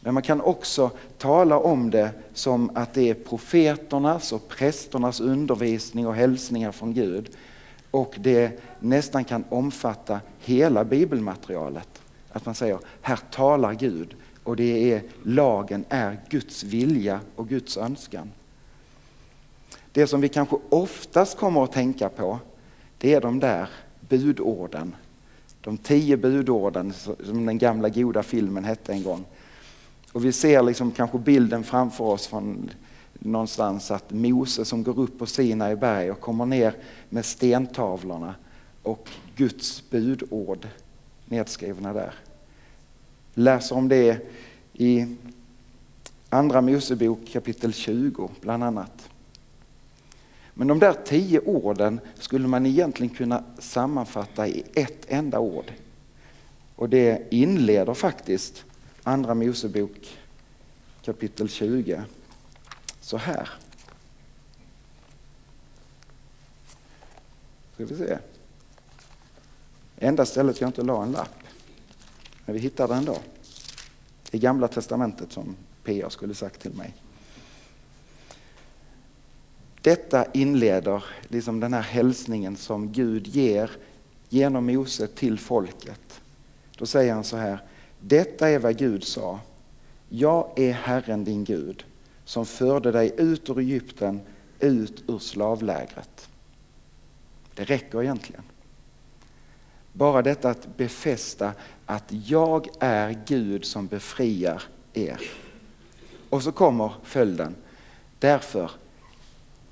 Men 0.00 0.14
man 0.14 0.22
kan 0.22 0.40
också 0.40 0.90
tala 1.18 1.58
om 1.58 1.90
det 1.90 2.10
som 2.34 2.70
att 2.74 2.94
det 2.94 3.10
är 3.10 3.14
profeternas 3.14 4.32
och 4.32 4.48
prästernas 4.48 5.20
undervisning 5.20 6.06
och 6.06 6.14
hälsningar 6.14 6.72
från 6.72 6.94
Gud. 6.94 7.30
Och 7.90 8.14
det 8.18 8.60
nästan 8.80 9.24
kan 9.24 9.44
omfatta 9.48 10.20
hela 10.38 10.84
bibelmaterialet. 10.84 11.91
Att 12.32 12.46
man 12.46 12.54
säger, 12.54 12.78
här 13.00 13.18
talar 13.30 13.74
Gud 13.74 14.14
och 14.44 14.56
det 14.56 14.92
är, 14.92 15.02
lagen 15.22 15.84
är 15.88 16.20
Guds 16.28 16.64
vilja 16.64 17.20
och 17.36 17.48
Guds 17.48 17.76
önskan. 17.76 18.30
Det 19.92 20.06
som 20.06 20.20
vi 20.20 20.28
kanske 20.28 20.56
oftast 20.68 21.38
kommer 21.38 21.64
att 21.64 21.72
tänka 21.72 22.08
på, 22.08 22.38
det 22.98 23.14
är 23.14 23.20
de 23.20 23.40
där 23.40 23.68
budorden. 24.00 24.94
De 25.60 25.78
tio 25.78 26.16
budorden 26.16 26.92
som 27.24 27.46
den 27.46 27.58
gamla 27.58 27.88
goda 27.88 28.22
filmen 28.22 28.64
hette 28.64 28.92
en 28.92 29.02
gång. 29.02 29.24
Och 30.12 30.24
vi 30.24 30.32
ser 30.32 30.62
liksom 30.62 30.90
kanske 30.90 31.18
bilden 31.18 31.64
framför 31.64 32.04
oss 32.04 32.26
från 32.26 32.70
någonstans 33.12 33.90
att 33.90 34.10
Mose 34.10 34.64
som 34.64 34.82
går 34.82 35.00
upp 35.00 35.18
på 35.18 35.26
Sinai 35.26 35.76
berg 35.76 36.10
och 36.10 36.20
kommer 36.20 36.46
ner 36.46 36.74
med 37.08 37.24
stentavlorna 37.24 38.34
och 38.82 39.08
Guds 39.36 39.90
budord 39.90 40.68
nedskrivna 41.32 41.92
där. 41.92 42.14
Läser 43.34 43.76
om 43.76 43.88
det 43.88 44.20
i 44.72 45.16
Andra 46.28 46.60
Mosebok 46.60 47.18
kapitel 47.32 47.72
20 47.72 48.30
bland 48.40 48.64
annat. 48.64 49.08
Men 50.54 50.68
de 50.68 50.78
där 50.78 50.96
tio 51.04 51.40
orden 51.40 52.00
skulle 52.14 52.48
man 52.48 52.66
egentligen 52.66 53.14
kunna 53.14 53.44
sammanfatta 53.58 54.48
i 54.48 54.64
ett 54.74 55.06
enda 55.08 55.38
ord. 55.38 55.72
Och 56.76 56.88
det 56.88 57.22
inleder 57.30 57.94
faktiskt 57.94 58.64
Andra 59.02 59.34
Mosebok 59.34 60.18
kapitel 61.02 61.48
20 61.48 62.02
så 63.00 63.16
här. 63.16 63.48
Ska 67.74 67.84
vi 67.84 67.96
se. 67.96 68.18
Enda 70.04 70.26
stället 70.26 70.60
jag 70.60 70.68
inte 70.68 70.82
la 70.82 71.02
en 71.02 71.12
lapp. 71.12 71.38
Men 72.44 72.54
vi 72.54 72.60
hittar 72.60 72.88
den 72.88 73.04
då. 73.04 73.18
I 74.30 74.38
Gamla 74.38 74.68
Testamentet 74.68 75.32
som 75.32 75.56
P.A. 75.84 76.10
skulle 76.10 76.34
sagt 76.34 76.60
till 76.60 76.72
mig. 76.72 76.94
Detta 79.80 80.24
inleder 80.32 81.04
liksom 81.28 81.60
den 81.60 81.74
här 81.74 81.82
hälsningen 81.82 82.56
som 82.56 82.92
Gud 82.92 83.26
ger 83.26 83.70
genom 84.28 84.66
Mose 84.66 85.06
till 85.06 85.38
folket. 85.38 86.20
Då 86.78 86.86
säger 86.86 87.14
han 87.14 87.24
så 87.24 87.36
här. 87.36 87.58
Detta 88.00 88.48
är 88.48 88.58
vad 88.58 88.78
Gud 88.78 89.04
sa. 89.04 89.40
Jag 90.08 90.58
är 90.58 90.72
Herren 90.72 91.24
din 91.24 91.44
Gud 91.44 91.84
som 92.24 92.46
förde 92.46 92.92
dig 92.92 93.12
ut 93.16 93.50
ur 93.50 93.58
Egypten, 93.58 94.20
ut 94.60 95.04
ur 95.08 95.18
slavlägret. 95.18 96.28
Det 97.54 97.64
räcker 97.64 98.02
egentligen. 98.02 98.42
Bara 99.92 100.22
detta 100.22 100.50
att 100.50 100.76
befästa 100.76 101.52
att 101.86 102.04
jag 102.08 102.68
är 102.80 103.18
Gud 103.26 103.64
som 103.64 103.86
befriar 103.86 104.62
er. 104.92 105.20
Och 106.30 106.42
så 106.42 106.52
kommer 106.52 106.92
följden. 107.02 107.54
Därför, 108.18 108.70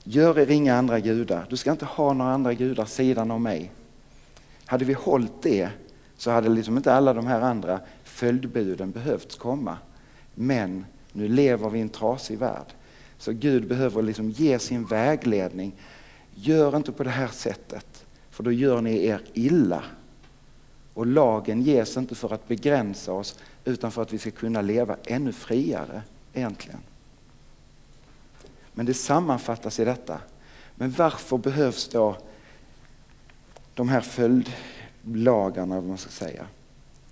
gör 0.04 0.38
er 0.38 0.50
inga 0.50 0.76
andra 0.76 1.00
gudar. 1.00 1.46
Du 1.50 1.56
ska 1.56 1.70
inte 1.70 1.84
ha 1.84 2.12
några 2.12 2.32
andra 2.32 2.54
gudar 2.54 2.84
sidan 2.84 3.30
om 3.30 3.42
mig. 3.42 3.72
Hade 4.66 4.84
vi 4.84 4.92
hållit 4.92 5.42
det 5.42 5.70
så 6.16 6.30
hade 6.30 6.48
liksom 6.48 6.76
inte 6.76 6.94
alla 6.94 7.14
de 7.14 7.26
här 7.26 7.40
andra 7.40 7.80
följdbuden 8.04 8.90
behövts 8.90 9.36
komma. 9.36 9.78
Men 10.34 10.84
nu 11.12 11.28
lever 11.28 11.70
vi 11.70 11.78
i 11.78 11.82
en 11.82 11.88
trasig 11.88 12.38
värld. 12.38 12.66
Så 13.18 13.32
Gud 13.32 13.68
behöver 13.68 14.02
liksom 14.02 14.30
ge 14.30 14.58
sin 14.58 14.84
vägledning. 14.84 15.72
Gör 16.34 16.76
inte 16.76 16.92
på 16.92 17.04
det 17.04 17.10
här 17.10 17.28
sättet, 17.28 18.04
för 18.30 18.42
då 18.42 18.52
gör 18.52 18.80
ni 18.80 19.06
er 19.06 19.20
illa. 19.34 19.84
Och 21.00 21.06
lagen 21.06 21.62
ges 21.62 21.96
inte 21.96 22.14
för 22.14 22.34
att 22.34 22.48
begränsa 22.48 23.12
oss, 23.12 23.38
utan 23.64 23.92
för 23.92 24.02
att 24.02 24.12
vi 24.12 24.18
ska 24.18 24.30
kunna 24.30 24.62
leva 24.62 24.96
ännu 25.04 25.32
friare 25.32 26.02
egentligen. 26.34 26.80
Men 28.72 28.86
det 28.86 28.94
sammanfattas 28.94 29.80
i 29.80 29.84
detta. 29.84 30.20
Men 30.74 30.90
varför 30.90 31.38
behövs 31.38 31.88
då 31.88 32.16
de 33.74 33.88
här 33.88 34.00
följdlagarna, 34.00 35.74
vad 35.74 35.84
man 35.84 35.98
ska 35.98 36.10
säga? 36.10 36.46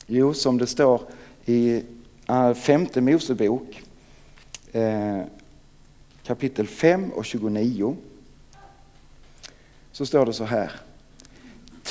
Jo, 0.06 0.34
som 0.34 0.58
det 0.58 0.66
står 0.66 1.02
i 1.44 1.84
eh, 2.26 2.54
femte 2.54 3.00
Mosebok 3.00 3.82
eh, 4.72 5.22
kapitel 6.22 6.66
5 6.66 7.12
och 7.12 7.24
29 7.24 7.96
så 9.92 10.06
står 10.06 10.26
det 10.26 10.32
så 10.32 10.44
här. 10.44 10.72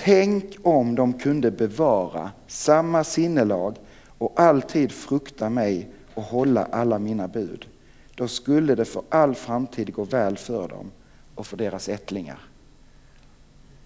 Tänk 0.03 0.57
om 0.63 0.95
de 0.95 1.13
kunde 1.13 1.51
bevara 1.51 2.31
samma 2.47 3.03
sinnelag 3.03 3.75
och 4.17 4.39
alltid 4.39 4.91
frukta 4.91 5.49
mig 5.49 5.89
och 6.13 6.23
hålla 6.23 6.65
alla 6.65 6.99
mina 6.99 7.27
bud. 7.27 7.67
Då 8.15 8.27
skulle 8.27 8.75
det 8.75 8.85
för 8.85 9.03
all 9.09 9.35
framtid 9.35 9.93
gå 9.93 10.03
väl 10.03 10.37
för 10.37 10.67
dem 10.67 10.91
och 11.35 11.47
för 11.47 11.57
deras 11.57 11.89
ättlingar. 11.89 12.39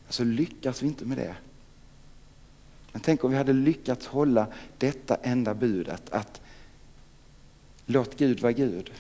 Alltså 0.08 0.24
lyckas 0.24 0.84
vi 0.84 0.88
inte 0.88 1.06
med 1.06 1.18
det. 1.18 1.36
Men 2.92 3.02
tänk 3.02 3.24
om 3.24 3.32
vi 3.32 3.38
hade 3.38 3.54
lyckats 3.54 4.08
hålla 4.08 4.48
detta 4.78 5.16
enda 5.16 5.54
budet 5.54 6.10
att 6.10 6.42
låt 7.86 8.18
Gud 8.18 8.40
vara 8.40 8.52
Gud 8.52 8.92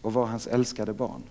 och 0.00 0.12
vara 0.12 0.26
hans 0.26 0.46
älskade 0.46 0.92
barn. 0.92 1.22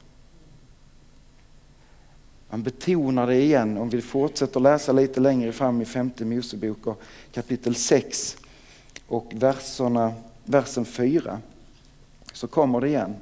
Han 2.48 2.64
betonar 2.64 3.28
det 3.28 3.42
igen 3.42 3.78
om 3.78 3.90
vi 3.90 4.02
fortsätter 4.02 4.60
läsa 4.60 4.92
lite 4.92 5.20
längre 5.20 5.52
fram 5.52 5.82
i 5.82 5.86
femte 5.86 6.26
Mosebok 6.26 6.88
och 6.88 7.02
kapitel 7.32 7.76
6 7.76 8.38
och 9.08 9.32
verserna, 9.36 10.14
versen 10.44 10.86
4 10.86 11.40
så 12.34 12.48
kommer 12.48 12.82
det 12.82 12.88
igen. 12.88 13.16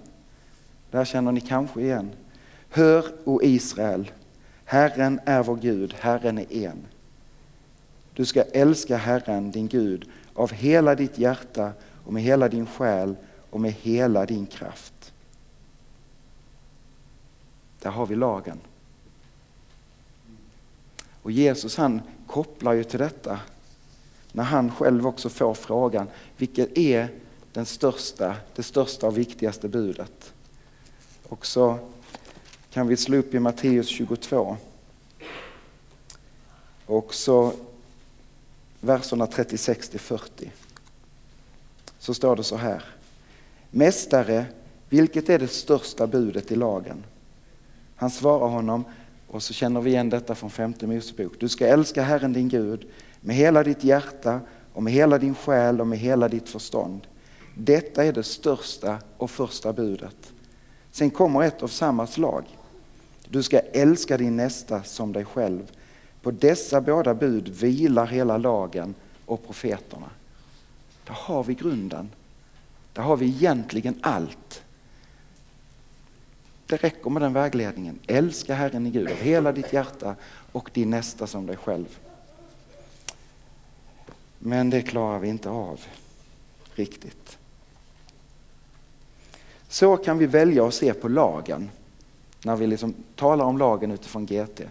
Det 0.92 0.98
här 0.98 1.06
känner 1.06 1.32
ni 1.32 1.42
kanske 1.42 1.82
igen. 1.82 2.12
Hör, 2.70 3.06
o 3.24 3.40
Israel, 3.44 4.12
Herren 4.66 5.20
är 5.26 5.44
vår 5.44 5.56
Gud, 5.56 5.96
Herren 6.00 6.38
är 6.38 6.54
en. 6.54 6.86
Du 8.14 8.26
ska 8.26 8.42
älska 8.42 8.98
Herren, 8.98 9.52
din 9.52 9.68
Gud, 9.68 10.10
av 10.34 10.52
hela 10.52 10.96
ditt 10.96 11.18
hjärta 11.18 11.72
och 12.06 12.14
med 12.14 12.24
hela 12.24 12.50
din 12.50 12.66
själ 12.66 13.16
och 13.50 13.62
med 13.62 13.72
hela 13.72 14.26
din 14.26 14.46
kraft. 14.46 15.14
Där 17.80 17.90
har 17.90 18.06
vi 18.06 18.16
lagen. 18.16 18.60
Och 21.24 21.32
Jesus 21.32 21.78
han 21.78 22.02
kopplar 22.28 22.74
ju 22.74 22.84
till 22.84 23.00
detta 23.00 23.40
när 24.32 24.44
han 24.44 24.72
själv 24.72 25.08
också 25.08 25.30
får 25.30 25.54
frågan, 25.54 26.08
vilket 26.38 26.78
är 26.78 27.10
den 27.54 27.66
största, 27.66 28.36
det 28.56 28.64
största 28.64 29.08
och 29.08 29.18
viktigaste 29.18 29.68
budet? 29.68 30.34
Och 31.24 31.46
så 31.46 31.80
kan 32.72 32.88
vi 32.88 32.98
slå 32.98 33.18
upp 33.18 33.34
i 33.34 33.40
Matteus 33.40 33.88
22. 33.88 34.58
Och 36.86 37.14
så 37.14 37.54
verserna 38.82 39.28
36 39.28 39.90
till 39.90 40.00
40. 40.00 40.52
Så 42.00 42.14
står 42.14 42.36
det 42.36 42.44
så 42.44 42.56
här. 42.56 42.84
Mästare, 43.72 44.46
vilket 44.90 45.30
är 45.30 45.40
det 45.40 45.48
största 45.48 46.08
budet 46.08 46.52
i 46.52 46.56
lagen? 46.56 47.04
Han 47.96 48.12
svarar 48.12 48.48
honom, 48.48 48.86
och 49.34 49.44
så 49.44 49.54
känner 49.54 49.82
vi 49.82 49.90
igen 49.90 50.10
detta 50.10 50.36
från 50.36 50.50
femte 50.50 50.88
Mosebok. 50.88 51.34
Du 51.40 51.50
ska 51.50 51.68
älska 51.68 52.04
Herren 52.04 52.34
din 52.34 52.50
Gud 52.50 52.86
med 53.22 53.36
hela 53.36 53.64
ditt 53.64 53.84
hjärta 53.84 54.40
och 54.74 54.84
med 54.84 54.94
hela 54.94 55.18
din 55.18 55.36
själ 55.36 55.82
och 55.82 55.88
med 55.88 56.00
hela 56.00 56.28
ditt 56.28 56.50
förstånd. 56.50 57.08
Detta 57.58 58.04
är 58.06 58.14
det 58.14 58.24
största 58.24 58.98
och 59.18 59.32
första 59.32 59.74
budet. 59.74 60.34
Sen 60.92 61.10
kommer 61.10 61.44
ett 61.44 61.64
av 61.64 61.68
samma 61.68 62.08
slag. 62.08 62.44
Du 63.28 63.44
ska 63.44 63.60
älska 63.60 64.18
din 64.18 64.36
nästa 64.36 64.84
som 64.84 65.14
dig 65.14 65.26
själv. 65.26 65.72
På 66.22 66.32
dessa 66.32 66.82
båda 66.82 67.14
bud 67.14 67.50
vilar 67.50 68.06
hela 68.06 68.38
lagen 68.38 68.96
och 69.26 69.46
profeterna. 69.46 70.10
Där 71.06 71.14
har 71.14 71.44
vi 71.44 71.54
grunden. 71.54 72.10
Där 72.94 73.04
har 73.04 73.18
vi 73.18 73.26
egentligen 73.26 74.00
allt. 74.02 74.64
Det 76.68 76.84
räcker 76.84 77.10
med 77.10 77.22
den 77.22 77.34
vägledningen. 77.34 78.00
Älska 78.08 78.54
Herren 78.54 78.88
i 78.88 78.90
Gud 78.90 79.12
av 79.12 79.18
hela 79.18 79.52
ditt 79.52 79.74
hjärta 79.74 80.16
och 80.52 80.70
din 80.74 80.90
nästa 80.90 81.28
som 81.28 81.46
dig 81.46 81.58
själv. 81.58 82.00
Men 84.40 84.70
det 84.70 84.82
klarar 84.82 85.20
vi 85.20 85.28
inte 85.28 85.50
av 85.50 85.80
riktigt. 86.76 87.38
Så 89.68 89.98
kan 89.98 90.18
vi 90.18 90.26
välja 90.26 90.68
att 90.68 90.74
se 90.74 90.94
på 90.94 91.08
lagen 91.08 91.70
när 92.44 92.56
vi 92.56 92.68
liksom 92.68 92.94
talar 93.16 93.46
om 93.46 93.58
lagen 93.58 93.92
utifrån 93.92 94.26
GT. 94.26 94.62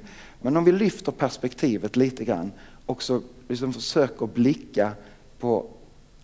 Men 0.40 0.56
om 0.56 0.64
vi 0.64 0.72
lyfter 0.72 1.12
perspektivet 1.12 1.96
lite 1.96 2.24
grann 2.24 2.52
och 2.86 3.02
så 3.02 3.22
liksom 3.48 3.72
försöker 3.72 4.26
blicka 4.26 4.92
på 5.38 5.66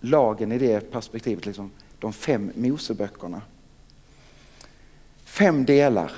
lagen 0.00 0.52
i 0.52 0.58
det 0.58 0.90
perspektivet, 0.90 1.46
liksom 1.46 1.70
de 1.98 2.12
fem 2.12 2.52
Moseböckerna. 2.54 3.42
Fem 5.38 5.64
delar 5.64 6.12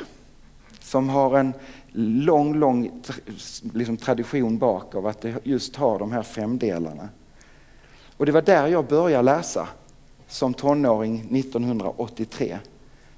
som 0.81 1.09
har 1.09 1.39
en 1.39 1.53
lång, 1.93 2.55
lång 2.55 3.03
liksom 3.73 3.97
tradition 3.97 4.59
bak 4.59 4.95
av 4.95 5.07
att 5.07 5.21
det 5.21 5.35
just 5.43 5.77
har 5.77 5.99
de 5.99 6.12
här 6.12 6.23
fem 6.23 6.59
delarna. 6.59 7.09
Och 8.17 8.27
det 8.27 8.33
var 8.33 8.43
där 8.43 8.67
jag 8.67 8.87
började 8.87 9.23
läsa 9.23 9.69
som 10.29 10.55
tonåring 10.55 11.37
1983. 11.37 12.59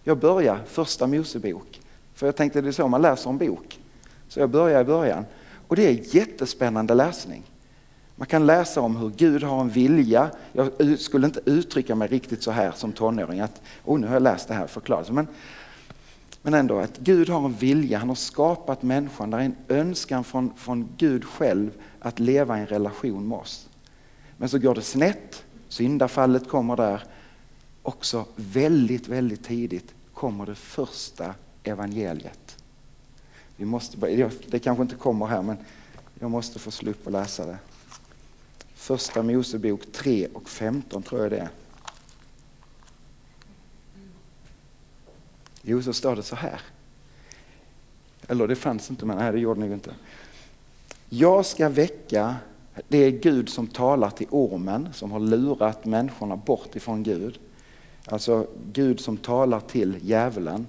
Jag 0.04 0.18
började 0.18 0.60
första 0.66 1.06
Mosebok, 1.06 1.80
för 2.14 2.26
jag 2.26 2.36
tänkte 2.36 2.60
det 2.60 2.68
är 2.68 2.72
så 2.72 2.88
man 2.88 3.02
läser 3.02 3.30
en 3.30 3.38
bok. 3.38 3.80
Så 4.28 4.40
jag 4.40 4.50
började 4.50 4.80
i 4.80 4.84
början. 4.84 5.24
Och 5.68 5.76
det 5.76 5.86
är 5.86 6.16
jättespännande 6.16 6.94
läsning. 6.94 7.42
Man 8.16 8.26
kan 8.26 8.46
läsa 8.46 8.80
om 8.80 8.96
hur 8.96 9.10
Gud 9.16 9.42
har 9.42 9.60
en 9.60 9.68
vilja. 9.68 10.30
Jag 10.52 10.98
skulle 10.98 11.26
inte 11.26 11.40
uttrycka 11.44 11.94
mig 11.94 12.08
riktigt 12.08 12.42
så 12.42 12.50
här 12.50 12.72
som 12.72 12.92
tonåring 12.92 13.40
att 13.40 13.62
oh, 13.84 14.00
nu 14.00 14.06
har 14.06 14.14
jag 14.14 14.22
läst 14.22 14.48
det 14.48 14.54
här 14.54 14.66
förklarat. 14.66 15.10
Men, 15.10 15.26
men 16.42 16.54
ändå 16.54 16.78
att 16.78 16.98
Gud 16.98 17.28
har 17.28 17.44
en 17.44 17.52
vilja, 17.52 17.98
han 17.98 18.08
har 18.08 18.16
skapat 18.16 18.82
människan. 18.82 19.30
Det 19.30 19.36
är 19.36 19.40
en 19.40 19.56
önskan 19.68 20.24
från, 20.24 20.52
från 20.56 20.88
Gud 20.96 21.24
själv 21.24 21.70
att 21.98 22.18
leva 22.18 22.58
i 22.58 22.60
en 22.60 22.66
relation 22.66 23.28
med 23.28 23.38
oss. 23.38 23.68
Men 24.36 24.48
så 24.48 24.58
går 24.58 24.74
det 24.74 24.82
snett, 24.82 25.44
syndafallet 25.68 26.48
kommer 26.48 26.76
där. 26.76 27.02
Också 27.82 28.24
väldigt, 28.36 29.08
väldigt 29.08 29.44
tidigt 29.44 29.94
kommer 30.14 30.46
det 30.46 30.54
första 30.54 31.34
evangeliet. 31.62 32.56
Vi 33.56 33.64
måste, 33.64 33.96
det 34.46 34.58
kanske 34.58 34.82
inte 34.82 34.94
kommer 34.94 35.26
här 35.26 35.42
men 35.42 35.56
jag 36.20 36.30
måste 36.30 36.58
få 36.58 36.70
slå 36.70 36.90
upp 36.90 37.06
och 37.06 37.12
läsa 37.12 37.46
det. 37.46 37.58
Första 38.74 39.22
Mosebok 39.22 39.80
3 39.92 40.26
och 40.34 40.48
15 40.48 41.02
tror 41.02 41.22
jag 41.22 41.30
det 41.30 41.38
är. 41.38 41.48
Jo, 45.62 45.82
så 45.82 45.92
står 45.92 46.16
det 46.16 46.22
så 46.22 46.36
här. 46.36 46.60
Eller 48.28 48.48
det 48.48 48.56
fanns 48.56 48.90
inte, 48.90 49.06
men 49.06 49.18
nej, 49.18 49.32
det 49.32 49.38
gjorde 49.38 49.60
det 49.60 49.74
inte. 49.74 49.94
Jag 51.08 51.46
ska 51.46 51.68
väcka, 51.68 52.36
det 52.88 52.98
är 52.98 53.10
Gud 53.10 53.48
som 53.48 53.66
talar 53.66 54.10
till 54.10 54.26
ormen 54.30 54.88
som 54.92 55.12
har 55.12 55.20
lurat 55.20 55.84
människorna 55.84 56.36
bort 56.36 56.76
ifrån 56.76 57.02
Gud. 57.02 57.38
Alltså 58.06 58.46
Gud 58.72 59.00
som 59.00 59.16
talar 59.16 59.60
till 59.60 59.98
djävulen. 60.02 60.66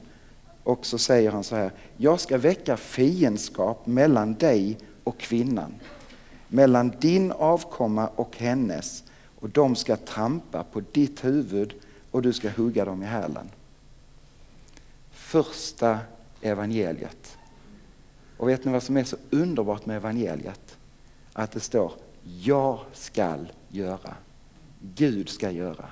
Och 0.64 0.86
så 0.86 0.98
säger 0.98 1.32
han 1.32 1.44
så 1.44 1.56
här, 1.56 1.72
jag 1.98 2.20
ska 2.20 2.38
väcka 2.38 2.78
fiendskap 2.78 3.86
mellan 3.88 4.34
dig 4.34 4.78
och 5.04 5.18
kvinnan 5.18 5.74
mellan 6.54 6.92
din 7.00 7.32
avkomma 7.32 8.08
och 8.08 8.38
hennes 8.38 9.04
och 9.40 9.50
de 9.50 9.76
ska 9.76 9.96
trampa 9.96 10.64
på 10.64 10.82
ditt 10.92 11.24
huvud 11.24 11.74
och 12.12 12.22
du 12.22 12.34
ska 12.34 12.50
hugga 12.50 12.86
dem 12.86 13.04
i 13.04 13.06
hälen. 13.06 13.50
Första 15.34 16.00
evangeliet. 16.42 17.38
Och 18.38 18.50
vet 18.50 18.66
ni 18.66 18.72
vad 18.72 18.84
som 18.84 18.98
är 18.98 19.04
så 19.04 19.18
underbart 19.30 19.86
med 19.86 19.98
evangeliet? 19.98 20.78
Att 21.34 21.52
det 21.52 21.60
står 21.60 21.92
jag 22.42 22.80
skall 22.94 23.52
göra. 23.70 24.16
Gud 24.96 25.30
ska 25.30 25.52
göra. 25.52 25.86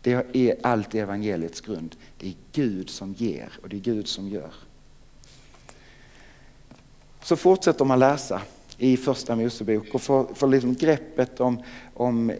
Det 0.00 0.36
är 0.36 0.56
allt 0.62 0.94
evangeliets 0.94 1.60
grund. 1.60 1.96
Det 2.18 2.28
är 2.28 2.34
Gud 2.52 2.90
som 2.90 3.12
ger 3.12 3.52
och 3.62 3.68
det 3.68 3.76
är 3.76 3.80
Gud 3.80 4.08
som 4.08 4.28
gör. 4.28 4.54
Så 7.22 7.36
fortsätter 7.36 7.84
man 7.84 7.98
läsa 7.98 8.42
i 8.78 8.96
första 8.96 9.36
Mosebok 9.36 9.94
och 9.94 10.02
får, 10.02 10.34
får 10.34 10.48
liksom 10.48 10.74
greppet 10.74 11.40
om, 11.40 11.62
om 11.94 12.32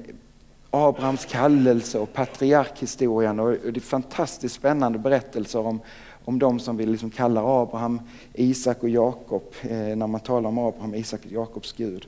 Abrahams 0.75 1.25
kallelse 1.25 1.99
och 1.99 2.13
patriarkhistorien 2.13 3.41
och 3.41 3.51
det 3.51 3.77
är 3.77 3.81
fantastiskt 3.81 4.55
spännande 4.55 4.99
berättelser 4.99 5.59
om, 5.59 5.81
om 6.25 6.39
de 6.39 6.61
som 6.61 6.77
vi 6.77 6.87
liksom 6.87 7.11
kallar 7.11 7.63
Abraham, 7.63 8.01
Isak 8.35 8.83
och 8.83 8.89
Jakob 8.89 9.43
eh, 9.63 9.71
när 9.71 10.07
man 10.07 10.21
talar 10.21 10.49
om 10.49 10.59
Abraham, 10.59 10.95
Isak 10.95 11.21
och 11.25 11.33
Jakobs 11.33 11.73
Gud. 11.73 12.07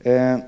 Eh, 0.00 0.38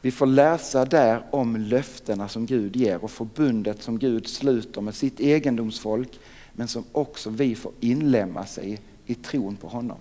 vi 0.00 0.10
får 0.10 0.26
läsa 0.26 0.84
där 0.84 1.22
om 1.30 1.56
löftena 1.56 2.28
som 2.28 2.46
Gud 2.46 2.76
ger 2.76 3.04
och 3.04 3.10
förbundet 3.10 3.82
som 3.82 3.98
Gud 3.98 4.28
sluter 4.28 4.80
med 4.80 4.94
sitt 4.94 5.20
egendomsfolk 5.20 6.20
men 6.52 6.68
som 6.68 6.84
också 6.92 7.30
vi 7.30 7.54
får 7.54 7.72
inlämna 7.80 8.46
sig 8.46 8.80
i 9.06 9.14
tron 9.14 9.56
på 9.56 9.68
honom. 9.68 9.98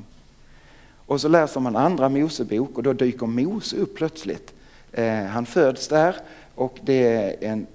Och 1.06 1.22
så 1.22 1.28
läser 1.28 1.60
man 1.60 1.76
andra 1.76 2.10
Mosebok 2.10 2.78
och 2.78 2.84
då 2.84 2.94
dyker 2.94 3.26
Mose 3.26 3.78
upp 3.78 3.96
plötsligt. 3.96 4.54
Eh, 4.92 5.24
han 5.24 5.46
föds 5.46 5.88
där 5.88 6.16
och 6.56 6.80
det 6.82 7.04
är 7.04 7.52
en 7.52 7.68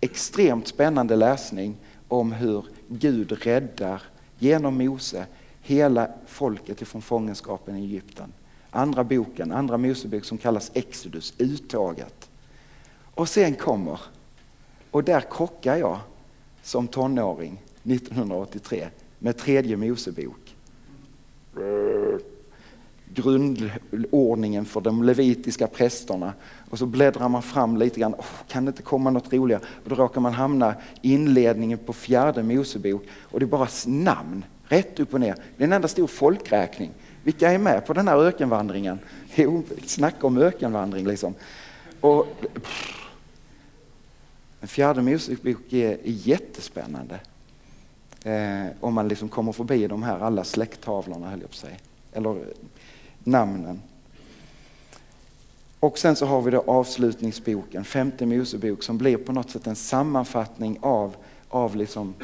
extremt 0.00 0.68
spännande 0.68 1.16
läsning 1.16 1.76
om 2.08 2.32
hur 2.32 2.64
Gud 2.88 3.32
räddar 3.32 4.02
genom 4.38 4.78
Mose 4.78 5.26
hela 5.60 6.10
folket 6.26 6.82
ifrån 6.82 7.02
fångenskapen 7.02 7.76
i 7.76 7.80
Egypten. 7.80 8.32
Andra 8.70 9.04
boken, 9.04 9.52
andra 9.52 9.78
Mosebok 9.78 10.24
som 10.24 10.38
kallas 10.38 10.70
Exodus, 10.74 11.34
uttaget. 11.38 12.30
Och 13.14 13.28
sen 13.28 13.54
kommer, 13.54 14.00
och 14.90 15.04
där 15.04 15.24
krockar 15.30 15.76
jag 15.76 15.98
som 16.62 16.88
tonåring 16.88 17.62
1983 17.82 18.88
med 19.18 19.36
tredje 19.36 19.76
Mosebok. 19.76 20.56
Grundordningen 23.14 24.64
för 24.64 24.80
de 24.80 25.02
levitiska 25.02 25.66
prästerna. 25.66 26.32
Och 26.70 26.78
så 26.78 26.86
bläddrar 26.86 27.28
man 27.28 27.42
fram 27.42 27.76
lite 27.76 28.00
grann. 28.00 28.14
Oh, 28.14 28.24
kan 28.48 28.64
det 28.64 28.68
inte 28.68 28.82
komma 28.82 29.10
något 29.10 29.32
roligare? 29.32 29.62
Och 29.84 29.90
då 29.90 29.94
råkar 29.94 30.20
man 30.20 30.32
hamna 30.32 30.74
i 31.02 31.12
inledningen 31.12 31.78
på 31.78 31.92
fjärde 31.92 32.42
Mosebok 32.42 33.02
och 33.22 33.40
det 33.40 33.44
är 33.44 33.48
bara 33.48 33.68
namn, 33.86 34.44
rätt 34.64 35.00
upp 35.00 35.14
och 35.14 35.20
ner. 35.20 35.34
Det 35.56 35.62
är 35.62 35.66
en 35.66 35.72
enda 35.72 35.88
stor 35.88 36.06
folkräkning. 36.06 36.90
Vilka 37.22 37.52
är 37.52 37.58
med 37.58 37.86
på 37.86 37.92
den 37.92 38.08
här 38.08 38.16
ökenvandringen? 38.16 38.98
Jo, 39.34 39.62
snacka 39.86 40.26
om 40.26 40.38
ökenvandring 40.38 41.06
liksom. 41.06 41.34
Och, 42.00 42.26
fjärde 44.60 45.02
Mosebok 45.02 45.72
är 45.72 45.98
jättespännande. 46.04 47.20
Eh, 48.24 48.66
om 48.80 48.94
man 48.94 49.08
liksom 49.08 49.28
kommer 49.28 49.52
förbi 49.52 49.86
de 49.86 50.02
här 50.02 50.20
alla 50.20 50.44
släkttavlorna, 50.44 51.30
höll 51.30 51.40
jag 51.40 51.50
på 51.50 51.56
sig. 51.56 51.78
Eller 52.12 52.44
namnen. 53.24 53.82
Och 55.80 55.98
sen 55.98 56.16
så 56.16 56.26
har 56.26 56.42
vi 56.42 56.50
då 56.50 56.64
avslutningsboken, 56.66 57.84
femte 57.84 58.26
Mosebok, 58.26 58.82
som 58.82 58.98
blir 58.98 59.16
på 59.16 59.32
något 59.32 59.50
sätt 59.50 59.66
en 59.66 59.76
sammanfattning 59.76 60.78
av, 60.80 61.16
av 61.48 61.76
liksom 61.76 62.14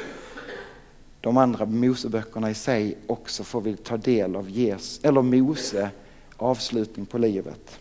de 1.21 1.37
andra 1.37 1.65
Moseböckerna 1.65 2.49
i 2.49 2.53
sig. 2.53 2.97
Också 3.07 3.43
får 3.43 3.61
vi 3.61 3.75
ta 3.75 3.97
del 3.97 4.35
av 4.35 4.49
Jesus, 4.49 4.99
eller 5.03 5.21
Mose 5.21 5.89
avslutning 6.37 7.05
på 7.05 7.17
livet. 7.17 7.79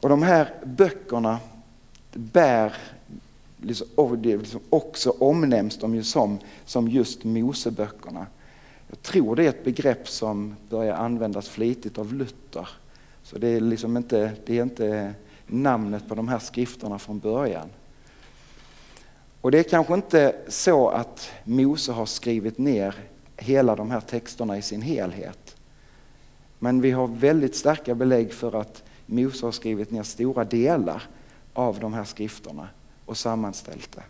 Och 0.00 0.08
de 0.08 0.22
här 0.22 0.54
böckerna 0.64 1.38
bär 2.12 2.74
liksom, 3.62 3.86
det 4.22 4.36
liksom 4.36 4.60
också 4.70 5.10
omnämns 5.10 5.78
de 5.78 5.94
ju 5.94 6.02
som, 6.02 6.38
som 6.64 6.88
just 6.88 7.24
Moseböckerna. 7.24 8.26
Jag 8.88 9.02
tror 9.02 9.36
det 9.36 9.44
är 9.44 9.48
ett 9.48 9.64
begrepp 9.64 10.08
som 10.08 10.56
börjar 10.68 10.94
användas 10.94 11.48
flitigt 11.48 11.98
av 11.98 12.12
Luther. 12.12 12.68
Så 13.22 13.38
det 13.38 13.48
är, 13.48 13.60
liksom 13.60 13.96
inte, 13.96 14.32
det 14.46 14.58
är 14.58 14.62
inte 14.62 15.14
namnet 15.46 16.08
på 16.08 16.14
de 16.14 16.28
här 16.28 16.38
skrifterna 16.38 16.98
från 16.98 17.18
början. 17.18 17.68
Och 19.40 19.50
det 19.50 19.58
är 19.58 19.62
kanske 19.62 19.94
inte 19.94 20.36
så 20.48 20.88
att 20.88 21.30
Mose 21.44 21.92
har 21.92 22.06
skrivit 22.06 22.58
ner 22.58 22.94
hela 23.36 23.76
de 23.76 23.90
här 23.90 24.00
texterna 24.00 24.58
i 24.58 24.62
sin 24.62 24.82
helhet. 24.82 25.56
Men 26.58 26.80
vi 26.80 26.90
har 26.90 27.06
väldigt 27.06 27.56
starka 27.56 27.94
belägg 27.94 28.32
för 28.32 28.60
att 28.60 28.82
Mose 29.06 29.46
har 29.46 29.52
skrivit 29.52 29.90
ner 29.90 30.02
stora 30.02 30.44
delar 30.44 31.02
av 31.52 31.80
de 31.80 31.94
här 31.94 32.04
skrifterna 32.04 32.68
och 33.04 33.16
sammanställt 33.16 33.92
det. 33.92 34.02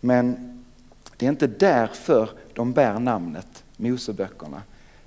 Men 0.00 0.57
det 1.18 1.26
är 1.26 1.30
inte 1.30 1.46
därför 1.46 2.30
de 2.54 2.72
bär 2.72 2.98
namnet 2.98 3.64
Moseböckerna, 3.76 4.62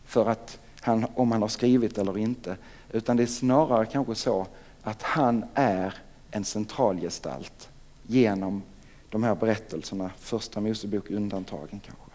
för 0.05 0.29
att 0.29 0.59
han, 0.81 1.05
om 1.15 1.31
han 1.31 1.41
har 1.41 1.49
skrivit 1.49 1.97
eller 1.97 2.17
inte, 2.17 2.57
utan 2.91 3.17
det 3.17 3.23
är 3.23 3.27
snarare 3.27 3.85
kanske 3.85 4.15
så 4.15 4.47
att 4.81 5.01
han 5.01 5.45
är 5.53 5.93
en 6.31 6.45
centralgestalt 6.45 7.69
genom 8.07 8.63
de 9.09 9.23
här 9.23 9.35
berättelserna, 9.35 10.11
första 10.19 10.61
Mosebok 10.61 11.09
undantagen 11.09 11.79
kanske. 11.79 12.11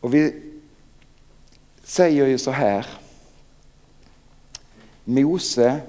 Och 0.00 0.14
vi 0.14 0.42
säger 1.82 2.26
ju 2.26 2.38
så 2.38 2.50
här, 2.50 2.86
Mose 5.04 5.80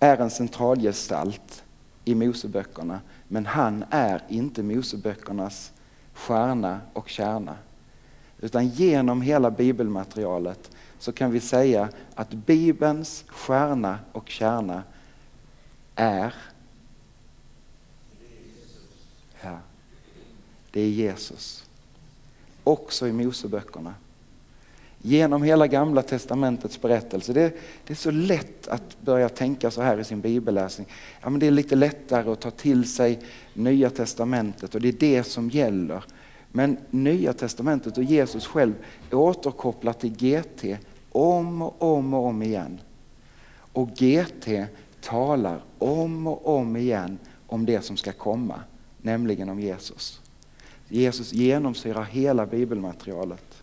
är 0.00 0.16
en 0.16 0.30
centralgestalt 0.30 1.63
i 2.04 2.14
Moseböckerna, 2.14 3.00
men 3.28 3.46
han 3.46 3.84
är 3.90 4.22
inte 4.28 4.62
Moseböckernas 4.62 5.72
stjärna 6.12 6.80
och 6.92 7.08
kärna. 7.08 7.56
Utan 8.40 8.68
genom 8.68 9.22
hela 9.22 9.50
bibelmaterialet 9.50 10.70
så 10.98 11.12
kan 11.12 11.30
vi 11.30 11.40
säga 11.40 11.88
att 12.14 12.30
Bibelns 12.30 13.24
stjärna 13.28 13.98
och 14.12 14.28
kärna 14.28 14.82
är 15.94 16.34
ja, 19.42 19.58
det 20.70 20.80
är 20.80 20.88
Jesus. 20.88 21.64
Också 22.64 23.08
i 23.08 23.12
Moseböckerna 23.12 23.94
genom 25.06 25.42
hela 25.42 25.66
gamla 25.66 26.02
testamentets 26.02 26.80
berättelse. 26.80 27.32
Det, 27.32 27.54
det, 27.86 27.92
är 27.92 27.96
så 27.96 28.10
lätt 28.10 28.68
att 28.68 29.00
börja 29.00 29.28
tänka 29.28 29.70
så 29.70 29.82
här 29.82 30.00
i 30.00 30.04
sin 30.04 30.20
bibelläsning. 30.20 30.86
Ja, 31.22 31.30
men 31.30 31.40
det 31.40 31.46
är 31.46 31.50
lite 31.50 31.76
lättare 31.76 32.30
att 32.30 32.40
ta 32.40 32.50
till 32.50 32.88
sig 32.88 33.18
nya 33.54 33.90
testamentet 33.90 34.74
och 34.74 34.80
det 34.80 34.88
är 34.88 34.92
det 34.92 35.24
som 35.24 35.50
gäller. 35.50 36.04
Men 36.52 36.76
nya 36.90 37.32
testamentet 37.32 37.98
och 37.98 38.04
Jesus 38.04 38.46
själv 38.46 38.74
återkopplar 39.12 39.92
till 39.92 40.10
GT 40.10 40.78
om 41.12 41.62
och 41.62 41.82
om 41.82 42.14
och 42.14 42.26
om 42.26 42.42
igen. 42.42 42.80
Och 43.72 43.88
GT 43.88 44.48
talar 45.00 45.60
om 45.78 46.26
och 46.26 46.58
om 46.58 46.76
igen 46.76 47.18
om 47.46 47.66
det 47.66 47.80
som 47.80 47.96
ska 47.96 48.12
komma, 48.12 48.60
nämligen 49.02 49.48
om 49.48 49.60
Jesus. 49.60 50.20
Jesus 50.88 51.32
genomsyrar 51.32 52.04
hela 52.04 52.46
bibelmaterialet. 52.46 53.53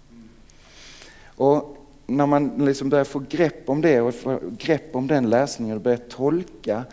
Och 1.36 1.78
när 2.08 2.26
man 2.26 2.66
liksom 2.66 2.90
börjar 2.90 3.06
få 3.06 3.20
grepp 3.20 3.70
om 3.70 3.82
det 3.82 4.02
och 4.02 4.16
få 4.16 4.40
grepp 4.58 4.96
om 4.96 5.08
den 5.08 5.30
läsningen 5.30 5.76
och 5.76 5.82
börjar 5.82 5.98
tolka 5.98 6.86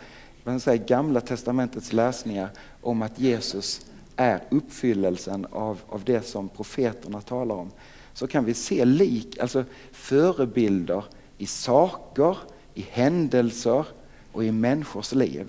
man 0.49 0.59
säger, 0.59 0.85
gamla 0.85 1.21
testamentets 1.21 1.93
läsningar 1.93 2.49
om 2.81 3.01
att 3.01 3.19
Jesus 3.19 3.85
är 4.15 4.43
uppfyllelsen 4.49 5.45
av, 5.51 5.79
av 5.89 6.03
det 6.03 6.21
som 6.21 6.49
profeterna 6.49 7.21
talar 7.21 7.55
om 7.55 7.71
så 8.13 8.27
kan 8.27 8.45
vi 8.45 8.53
se 8.53 8.85
lik, 8.85 9.39
alltså 9.39 9.65
förebilder 9.91 11.03
i 11.37 11.45
saker, 11.45 12.37
i 12.73 12.81
händelser 12.91 13.85
och 14.31 14.43
i 14.43 14.51
människors 14.51 15.13
liv. 15.13 15.47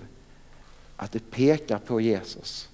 Att 0.97 1.13
det 1.13 1.31
pekar 1.31 1.79
på 1.79 2.01
Jesus. 2.01 2.69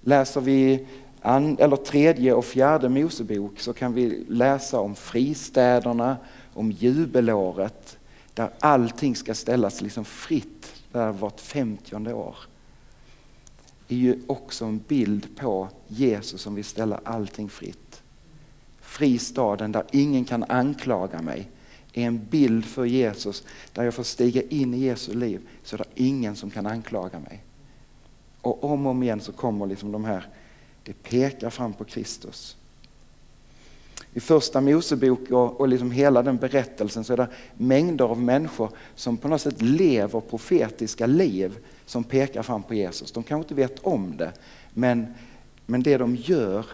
Läser 0.00 0.40
vi 0.40 0.86
eller 1.24 1.76
tredje 1.76 2.32
och 2.32 2.44
fjärde 2.44 2.88
Mosebok 2.88 3.60
så 3.60 3.72
kan 3.72 3.94
vi 3.94 4.24
läsa 4.28 4.80
om 4.80 4.94
fristäderna, 4.94 6.16
om 6.54 6.72
jubelåret 6.72 7.98
där 8.34 8.50
allting 8.60 9.16
ska 9.16 9.34
ställas 9.34 9.80
liksom 9.80 10.04
fritt 10.04 10.74
där 10.92 11.12
vart 11.12 11.40
femtionde 11.40 12.14
år. 12.14 12.36
Det 13.88 13.94
är 13.94 13.98
ju 13.98 14.20
också 14.26 14.64
en 14.64 14.78
bild 14.78 15.36
på 15.36 15.68
Jesus 15.88 16.40
som 16.40 16.54
vill 16.54 16.64
ställa 16.64 17.00
allting 17.04 17.48
fritt. 17.48 18.02
Fristaden 18.80 19.72
där 19.72 19.84
ingen 19.90 20.24
kan 20.24 20.44
anklaga 20.44 21.22
mig 21.22 21.48
är 21.92 22.06
en 22.06 22.24
bild 22.24 22.64
för 22.64 22.84
Jesus 22.84 23.44
där 23.72 23.82
jag 23.82 23.94
får 23.94 24.02
stiga 24.02 24.42
in 24.42 24.74
i 24.74 24.78
Jesu 24.78 25.14
liv 25.14 25.40
så 25.62 25.76
det 25.76 25.82
är 25.82 25.88
ingen 25.94 26.36
som 26.36 26.50
kan 26.50 26.66
anklaga 26.66 27.18
mig. 27.18 27.44
Och 28.40 28.64
om 28.64 28.86
och 28.86 28.90
om 28.90 29.02
igen 29.02 29.20
så 29.20 29.32
kommer 29.32 29.66
liksom 29.66 29.92
de 29.92 30.04
här 30.04 30.28
det 30.84 31.02
pekar 31.02 31.50
fram 31.50 31.72
på 31.72 31.84
Kristus. 31.84 32.56
I 34.12 34.20
första 34.20 34.60
Mosebok 34.60 35.30
och, 35.30 35.60
och 35.60 35.68
liksom 35.68 35.90
hela 35.90 36.22
den 36.22 36.36
berättelsen 36.36 37.04
så 37.04 37.12
är 37.12 37.16
det 37.16 37.28
mängder 37.54 38.04
av 38.04 38.20
människor 38.20 38.70
som 38.94 39.16
på 39.16 39.28
något 39.28 39.40
sätt 39.40 39.62
lever 39.62 40.20
profetiska 40.20 41.06
liv 41.06 41.58
som 41.86 42.04
pekar 42.04 42.42
fram 42.42 42.62
på 42.62 42.74
Jesus. 42.74 43.12
De 43.12 43.22
kanske 43.22 43.44
inte 43.44 43.54
vet 43.54 43.78
om 43.78 44.16
det, 44.16 44.32
men, 44.74 45.14
men 45.66 45.82
det 45.82 45.96
de 45.96 46.16
gör 46.16 46.66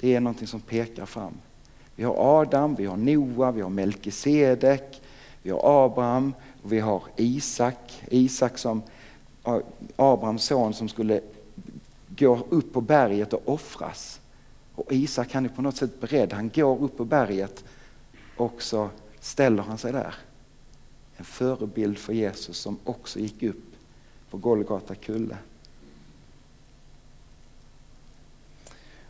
det 0.00 0.14
är 0.14 0.20
någonting 0.20 0.46
som 0.46 0.60
pekar 0.60 1.06
fram. 1.06 1.34
Vi 1.96 2.04
har 2.04 2.40
Adam, 2.40 2.74
vi 2.74 2.86
har 2.86 2.96
Noa, 2.96 3.50
vi 3.50 3.60
har 3.60 3.70
Melkisedek, 3.70 5.02
vi 5.42 5.50
har 5.50 5.84
Abraham 5.84 6.34
och 6.62 6.72
vi 6.72 6.78
har 6.78 7.02
Isak. 7.16 8.02
Isak 8.10 8.58
som 8.58 8.82
Abrahams 9.96 10.44
son 10.44 10.74
som 10.74 10.88
skulle 10.88 11.20
går 12.18 12.46
upp 12.50 12.72
på 12.72 12.80
berget 12.80 13.32
och 13.32 13.48
offras. 13.48 14.20
Och 14.74 14.92
Isak 14.92 15.32
han 15.32 15.44
är 15.44 15.48
på 15.48 15.62
något 15.62 15.76
sätt 15.76 16.00
beredd, 16.00 16.32
han 16.32 16.48
går 16.48 16.82
upp 16.82 16.96
på 16.96 17.04
berget 17.04 17.64
och 18.36 18.62
så 18.62 18.90
ställer 19.20 19.62
han 19.62 19.78
sig 19.78 19.92
där. 19.92 20.14
En 21.16 21.24
förebild 21.24 21.98
för 21.98 22.12
Jesus 22.12 22.58
som 22.58 22.78
också 22.84 23.18
gick 23.18 23.42
upp 23.42 23.64
på 24.30 24.36
Golgata 24.36 24.94
kulle. 24.94 25.36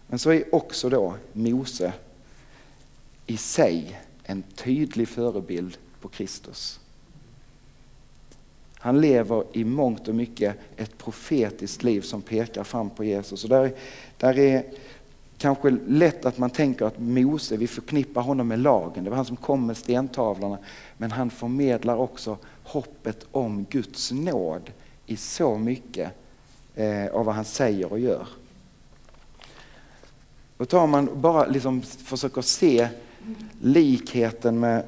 Men 0.07 0.19
så 0.19 0.31
är 0.31 0.55
också 0.55 0.89
då 0.89 1.15
Mose 1.33 1.93
i 3.27 3.37
sig 3.37 4.01
en 4.23 4.43
tydlig 4.43 5.09
förebild 5.09 5.79
på 6.01 6.09
Kristus. 6.09 6.81
Han 8.81 9.01
lever 9.01 9.45
i 9.53 9.65
mångt 9.65 10.09
och 10.09 10.15
mycket 10.15 10.57
ett 10.77 10.99
profetiskt 10.99 11.83
liv 11.83 12.01
som 12.01 12.23
pekar 12.23 12.65
fram 12.65 12.91
på 12.91 13.05
Jesus. 13.05 13.45
Och 13.45 13.51
där, 13.51 13.73
där 14.17 14.39
är 14.39 14.65
kanske 15.39 15.71
lätt 15.87 16.25
att 16.25 16.39
man 16.39 16.51
tänker 16.51 16.85
att 16.85 16.99
Mose, 16.99 17.57
vi 17.57 17.67
förknippar 17.67 18.23
honom 18.23 18.49
med 18.49 18.59
lagen. 18.59 19.05
Det 19.05 19.11
var 19.11 19.17
han 19.17 19.25
som 19.25 19.37
kom 19.37 19.67
med 19.67 19.77
stentavlorna. 19.77 20.59
Men 20.97 21.11
han 21.11 21.31
förmedlar 21.31 21.97
också 21.97 22.39
hoppet 22.63 23.27
om 23.31 23.67
Guds 23.71 24.13
nåd 24.13 24.71
i 25.07 25.17
så 25.17 25.59
mycket 25.59 26.13
eh, 26.75 27.07
av 27.07 27.25
vad 27.25 27.35
han 27.35 27.45
säger 27.45 27.93
och 27.93 27.99
gör. 27.99 28.29
Då 30.57 30.65
tar 30.65 30.87
man 30.87 31.21
bara 31.21 31.47
liksom 31.47 31.83
försöker 31.83 32.43
se 32.43 32.89
likheten 33.61 34.61
med 34.61 34.85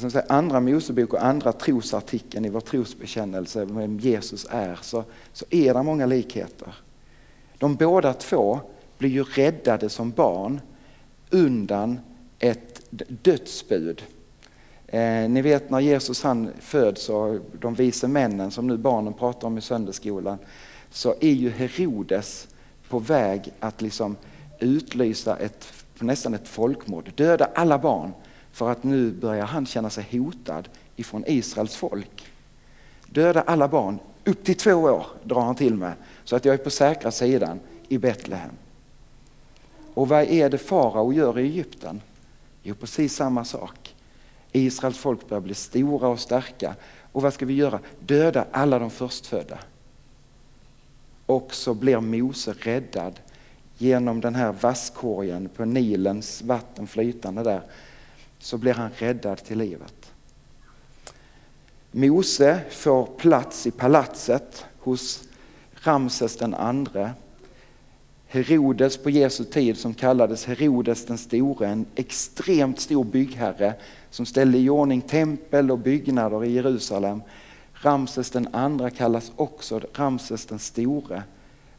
som 0.00 0.10
säger, 0.10 0.32
andra 0.32 0.60
Mosebok 0.60 1.12
och 1.12 1.24
andra 1.24 1.52
trosartikeln 1.52 2.44
i 2.44 2.48
vår 2.48 2.60
trosbekännelse, 2.60 3.64
vem 3.64 3.98
Jesus 3.98 4.46
är, 4.50 4.78
så, 4.82 5.04
så 5.32 5.44
är 5.50 5.74
det 5.74 5.82
många 5.82 6.06
likheter. 6.06 6.74
De 7.58 7.76
båda 7.76 8.12
två 8.12 8.60
blir 8.98 9.10
ju 9.10 9.22
räddade 9.22 9.88
som 9.88 10.10
barn 10.10 10.60
undan 11.30 12.00
ett 12.38 12.82
dödsbud. 13.22 14.02
Eh, 14.86 15.28
ni 15.28 15.42
vet 15.42 15.70
när 15.70 15.80
Jesus 15.80 16.22
han 16.22 16.50
föds 16.60 17.08
och 17.08 17.40
de 17.60 17.74
vise 17.74 18.08
männen 18.08 18.50
som 18.50 18.66
nu 18.66 18.76
barnen 18.76 19.12
pratar 19.12 19.48
om 19.48 19.58
i 19.58 19.60
söndagsskolan 19.60 20.38
så 20.90 21.14
är 21.20 21.32
ju 21.32 21.50
Herodes 21.50 22.48
på 22.88 22.98
väg 22.98 23.52
att 23.60 23.82
liksom 23.82 24.16
utlysa 24.58 25.36
ett, 25.36 25.72
nästan 25.98 26.34
ett 26.34 26.48
folkmord, 26.48 27.12
döda 27.14 27.50
alla 27.54 27.78
barn 27.78 28.12
för 28.58 28.70
att 28.70 28.84
nu 28.84 29.10
börjar 29.10 29.46
han 29.46 29.66
känna 29.66 29.90
sig 29.90 30.06
hotad 30.10 30.68
ifrån 30.96 31.24
Israels 31.26 31.76
folk. 31.76 32.26
Döda 33.06 33.40
alla 33.40 33.68
barn, 33.68 33.98
upp 34.24 34.44
till 34.44 34.56
två 34.56 34.74
år 34.74 35.06
drar 35.24 35.40
han 35.40 35.54
till 35.54 35.74
med, 35.74 35.92
så 36.24 36.36
att 36.36 36.44
jag 36.44 36.54
är 36.54 36.58
på 36.58 36.70
säkra 36.70 37.10
sidan 37.10 37.60
i 37.88 37.98
Betlehem. 37.98 38.50
Och 39.94 40.08
vad 40.08 40.22
är 40.22 40.50
det 40.50 40.58
farao 40.58 41.12
gör 41.12 41.38
i 41.38 41.42
Egypten? 41.42 42.00
Jo, 42.62 42.74
precis 42.74 43.14
samma 43.14 43.44
sak. 43.44 43.94
Israels 44.52 44.98
folk 44.98 45.28
börjar 45.28 45.40
bli 45.40 45.54
stora 45.54 46.08
och 46.08 46.20
starka. 46.20 46.74
Och 47.12 47.22
vad 47.22 47.34
ska 47.34 47.46
vi 47.46 47.54
göra? 47.54 47.80
Döda 48.00 48.44
alla 48.52 48.78
de 48.78 48.90
förstfödda. 48.90 49.58
Och 51.26 51.54
så 51.54 51.74
blir 51.74 52.00
Mose 52.00 52.54
räddad 52.58 53.20
genom 53.76 54.20
den 54.20 54.34
här 54.34 54.52
vasskorgen 54.52 55.48
på 55.48 55.64
Nilens 55.64 56.42
vatten 56.42 56.86
flytande 56.86 57.42
där 57.42 57.62
så 58.38 58.58
blir 58.58 58.74
han 58.74 58.90
räddad 58.96 59.44
till 59.44 59.58
livet. 59.58 60.12
Mose 61.90 62.60
får 62.70 63.06
plats 63.06 63.66
i 63.66 63.70
palatset 63.70 64.64
hos 64.78 65.28
Ramses 65.74 66.36
den 66.36 66.54
andre. 66.54 67.10
Herodes 68.26 68.96
på 68.96 69.10
Jesu 69.10 69.44
tid 69.44 69.78
som 69.78 69.94
kallades 69.94 70.44
Herodes 70.44 71.06
den 71.06 71.18
store, 71.18 71.68
en 71.68 71.86
extremt 71.94 72.80
stor 72.80 73.04
byggherre 73.04 73.74
som 74.10 74.26
ställde 74.26 74.58
i 74.58 74.70
ordning 74.70 75.00
tempel 75.00 75.70
och 75.70 75.78
byggnader 75.78 76.44
i 76.44 76.52
Jerusalem. 76.52 77.22
Ramses 77.72 78.30
den 78.30 78.48
andra 78.54 78.90
kallas 78.90 79.32
också 79.36 79.80
Ramses 79.94 80.46
den 80.46 80.58
store, 80.58 81.22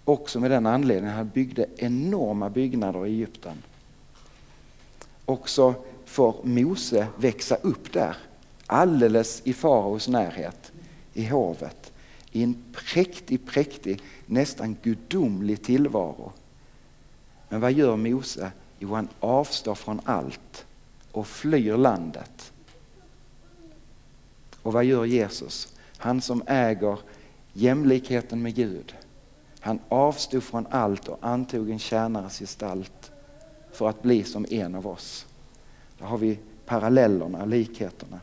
också 0.06 0.40
med 0.40 0.52
den 0.52 0.66
anledningen 0.66 1.10
att 1.10 1.18
han 1.18 1.30
byggde 1.30 1.66
enorma 1.78 2.50
byggnader 2.50 3.08
i 3.08 3.10
Egypten. 3.10 3.64
Också 5.26 5.74
får 6.10 6.36
Mose 6.44 7.08
växa 7.18 7.56
upp 7.56 7.94
där, 7.94 8.18
alldeles 8.66 9.42
i 9.44 9.54
faraos 9.54 10.08
närhet, 10.08 10.72
i 11.14 11.26
hovet, 11.26 11.92
i 12.32 12.44
en 12.44 12.64
präktig, 12.74 13.46
präktig, 13.46 14.02
nästan 14.26 14.78
gudomlig 14.84 15.64
tillvaro. 15.64 16.32
Men 17.50 17.62
vad 17.62 17.72
gör 17.72 17.96
Mose? 17.96 18.52
Jo, 18.80 18.94
han 18.94 19.08
avstår 19.20 19.76
från 19.76 20.02
allt 20.04 20.66
och 21.12 21.28
flyr 21.28 21.78
landet. 21.78 22.52
Och 24.62 24.74
vad 24.74 24.86
gör 24.86 25.06
Jesus? 25.06 25.74
Han 25.98 26.22
som 26.22 26.44
äger 26.48 27.00
jämlikheten 27.54 28.42
med 28.42 28.56
Gud. 28.56 28.96
Han 29.60 29.80
avstod 29.90 30.44
från 30.44 30.68
allt 30.70 31.08
och 31.08 31.18
antog 31.22 31.70
en 31.70 31.80
tjänares 31.80 32.40
gestalt 32.40 33.12
för 33.72 33.90
att 33.90 34.02
bli 34.02 34.24
som 34.24 34.46
en 34.50 34.76
av 34.76 34.88
oss. 34.88 35.26
Där 36.00 36.06
har 36.06 36.18
vi 36.18 36.40
parallellerna, 36.66 37.46
likheterna. 37.46 38.20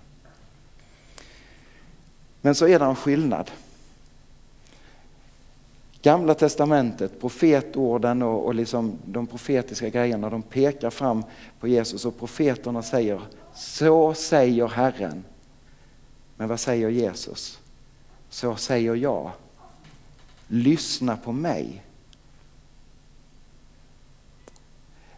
Men 2.41 2.55
så 2.55 2.67
är 2.67 2.79
det 2.79 2.85
en 2.85 2.97
skillnad. 2.97 3.51
Gamla 6.03 6.35
testamentet, 6.35 7.21
profetorden 7.21 8.23
och, 8.23 8.45
och 8.45 8.55
liksom 8.55 8.99
de 9.05 9.27
profetiska 9.27 9.89
grejerna, 9.89 10.31
de 10.31 10.43
pekar 10.43 10.91
fram 10.91 11.25
på 11.61 11.69
Jesus 11.69 12.05
och 12.05 12.19
profeterna 12.19 12.83
säger 12.83 13.21
så 13.55 14.15
säger 14.15 14.69
Herren. 14.69 15.25
Men 16.37 16.49
vad 16.49 16.61
säger 16.61 16.89
Jesus? 16.89 17.59
Så 18.29 18.57
säger 18.57 18.95
jag. 18.95 19.31
Lyssna 20.49 21.17
på 21.17 21.33
mig. 21.33 21.83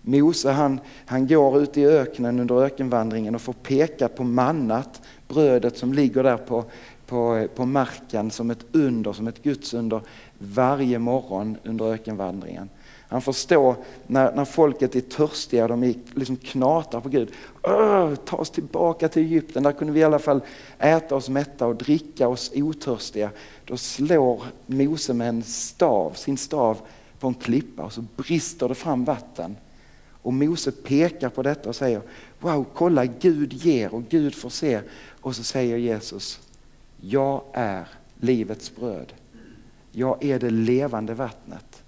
Mose 0.09 0.51
han, 0.51 0.81
han 1.07 1.27
går 1.27 1.63
ut 1.63 1.77
i 1.77 1.87
öknen 1.87 2.41
under 2.41 2.65
ökenvandringen 2.65 3.35
och 3.35 3.41
får 3.41 3.53
peka 3.53 4.09
på 4.09 4.25
mannat, 4.25 5.03
brödet 5.29 5.79
som 5.79 5.93
ligger 5.93 6.23
där 6.23 6.37
på, 6.37 6.65
på, 7.07 7.47
på 7.55 7.67
marken 7.67 8.31
som 8.31 8.51
ett 8.51 8.65
under, 8.73 9.13
som 9.13 9.29
ett 9.29 9.43
gudsunder 9.43 10.01
varje 10.39 10.99
morgon 10.99 11.57
under 11.65 11.93
ökenvandringen. 11.93 12.69
Han 13.09 13.23
får 13.23 13.33
stå 13.33 13.77
när, 14.07 14.33
när 14.33 14.45
folket 14.45 14.97
är 14.97 15.01
törstiga, 15.01 15.69
de 15.69 15.85
är, 15.85 15.95
liksom 16.15 16.37
knatar 16.37 17.01
på 17.01 17.09
Gud. 17.09 17.33
ta 18.25 18.37
oss 18.37 18.51
tillbaka 18.51 19.09
till 19.09 19.23
Egypten, 19.23 19.63
där 19.63 19.73
kunde 19.73 19.93
vi 19.93 20.01
i 20.01 20.05
alla 20.05 20.19
fall 20.19 20.41
äta 20.79 21.17
oss 21.17 21.29
mätta 21.29 21.67
och 21.67 21.77
dricka 21.77 22.29
oss 22.29 22.53
otörstiga. 22.55 23.31
Då 23.65 23.77
slår 23.77 24.43
Mose 24.67 25.15
med 25.15 25.29
en 25.29 25.43
stav, 25.43 26.13
sin 26.13 26.37
stav 26.37 26.79
på 27.19 27.29
en 27.29 27.35
klippa 27.35 27.83
och 27.83 27.93
så 27.93 28.05
brister 28.17 28.69
det 28.69 28.75
fram 28.75 29.05
vatten. 29.05 29.57
Och 30.23 30.33
Mose 30.33 30.73
pekar 30.73 31.29
på 31.29 31.43
detta 31.43 31.69
och 31.69 31.77
säger, 31.77 32.03
wow, 32.41 32.67
kolla 32.75 33.07
Gud 33.07 33.53
ger 33.53 33.95
och 33.95 34.05
Gud 34.09 34.35
förser. 34.35 34.83
Och 35.21 35.37
så 35.37 35.43
säger 35.43 35.77
Jesus, 35.77 36.41
jag 37.01 37.43
är 37.53 37.89
livets 38.21 38.77
bröd. 38.77 39.13
Jag 39.93 40.25
är 40.25 40.39
det 40.39 40.51
levande 40.51 41.15
vattnet. 41.15 41.83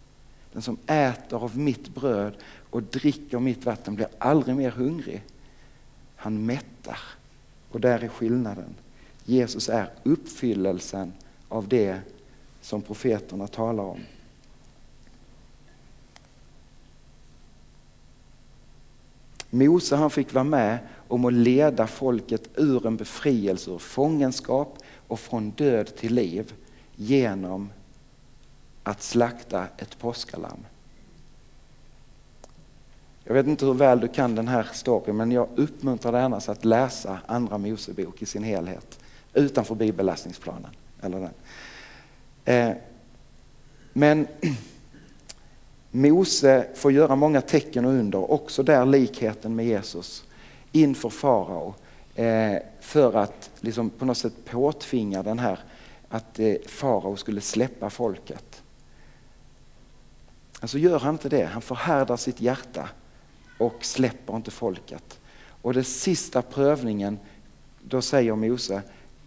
Den 0.52 0.62
som 0.62 0.76
äter 0.86 1.44
av 1.44 1.58
mitt 1.58 1.94
bröd 1.94 2.34
och 2.70 2.82
dricker 2.82 3.38
mitt 3.38 3.64
vatten 3.64 3.94
blir 3.94 4.08
aldrig 4.18 4.56
mer 4.56 4.70
hungrig. 4.70 5.22
Han 6.16 6.46
mättar. 6.46 6.98
Och 7.70 7.80
där 7.80 7.98
är 8.04 8.08
skillnaden. 8.08 8.74
Jesus 9.24 9.68
är 9.68 9.90
uppfyllelsen 10.02 11.12
av 11.48 11.68
det 11.68 12.00
som 12.60 12.82
profeterna 12.82 13.46
talar 13.46 13.84
om. 13.84 14.00
Mose 19.50 19.96
han 19.96 20.10
fick 20.10 20.34
vara 20.34 20.44
med 20.44 20.78
om 21.08 21.24
att 21.24 21.32
leda 21.32 21.86
folket 21.86 22.48
ur 22.54 22.86
en 22.86 22.96
befrielse 22.96 23.70
ur 23.70 23.78
fångenskap 23.78 24.78
och 25.08 25.20
från 25.20 25.50
död 25.50 25.96
till 25.96 26.14
liv 26.14 26.52
genom 26.96 27.70
att 28.82 29.02
slakta 29.02 29.66
ett 29.78 29.98
påskalamm. 29.98 30.64
Jag 33.24 33.34
vet 33.34 33.46
inte 33.46 33.66
hur 33.66 33.74
väl 33.74 34.00
du 34.00 34.08
kan 34.08 34.34
den 34.34 34.48
här 34.48 34.68
storyn 34.72 35.16
men 35.16 35.32
jag 35.32 35.48
uppmuntrar 35.56 36.12
dig 36.12 36.22
annars 36.22 36.48
att 36.48 36.64
läsa 36.64 37.18
Andra 37.26 37.58
Mosebok 37.58 38.22
i 38.22 38.26
sin 38.26 38.42
helhet 38.42 38.98
utanför 39.34 39.74
bibelläsningsplanen. 39.74 40.70
Eller 41.02 41.20
den. 41.20 41.32
Eh, 42.44 42.76
men 43.92 44.26
Mose 45.90 46.66
får 46.74 46.92
göra 46.92 47.16
många 47.16 47.40
tecken 47.40 47.84
och 47.84 47.90
under, 47.90 48.30
också 48.30 48.62
där 48.62 48.86
likheten 48.86 49.56
med 49.56 49.66
Jesus, 49.66 50.24
inför 50.72 51.08
farao. 51.08 51.74
Eh, 52.14 52.56
för 52.80 53.16
att 53.16 53.50
liksom 53.60 53.90
på 53.90 54.04
något 54.04 54.18
sätt 54.18 54.44
påtvinga 54.44 55.22
den 55.22 55.38
här, 55.38 55.58
att 56.08 56.38
eh, 56.38 56.54
farao 56.66 57.16
skulle 57.16 57.40
släppa 57.40 57.90
folket. 57.90 58.62
Alltså 60.60 60.78
gör 60.78 60.98
han 60.98 61.14
inte 61.14 61.28
det, 61.28 61.44
han 61.44 61.62
förhärdar 61.62 62.16
sitt 62.16 62.40
hjärta 62.40 62.88
och 63.58 63.84
släpper 63.84 64.36
inte 64.36 64.50
folket. 64.50 65.20
Och 65.62 65.74
den 65.74 65.84
sista 65.84 66.42
prövningen, 66.42 67.18
då 67.80 68.02
säger 68.02 68.34
Mose, 68.34 68.82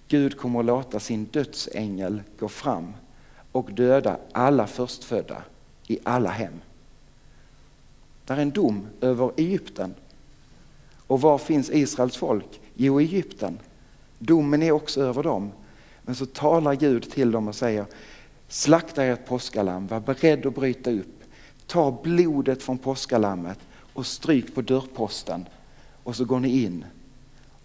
Gud 0.08 0.38
kommer 0.38 0.60
att 0.60 0.66
låta 0.66 1.00
sin 1.00 1.26
dödsängel 1.26 2.22
gå 2.40 2.50
fram 2.50 2.94
och 3.52 3.72
döda 3.72 4.18
alla 4.32 4.68
förstfödda 4.68 5.44
i 5.88 6.00
alla 6.04 6.30
hem. 6.30 6.54
Där 8.26 8.38
är 8.38 8.42
en 8.42 8.52
dom 8.52 8.88
över 9.02 9.32
Egypten. 9.38 9.94
Och 11.08 11.22
var 11.22 11.38
finns 11.38 11.70
Israels 11.70 12.18
folk? 12.18 12.62
Jo, 12.76 13.00
Egypten. 13.00 13.60
Domen 14.20 14.64
är 14.64 14.72
också 14.72 15.02
över 15.02 15.24
dem. 15.24 15.52
Men 16.04 16.16
så 16.16 16.26
talar 16.26 16.76
Gud 16.76 17.12
till 17.12 17.32
dem 17.32 17.48
och 17.48 17.56
säger 17.56 17.86
slakta 18.48 19.04
ert 19.04 19.26
påskalamm, 19.26 19.88
var 19.88 20.00
beredd 20.00 20.46
att 20.46 20.56
bryta 20.56 20.92
upp. 20.92 21.24
Ta 21.68 22.00
blodet 22.04 22.64
från 22.64 22.78
påskalammet 22.78 23.60
och 23.94 24.06
stryk 24.06 24.56
på 24.56 24.62
dörrposten 24.62 25.46
och 26.04 26.16
så 26.16 26.26
går 26.26 26.40
ni 26.40 26.64
in. 26.64 26.86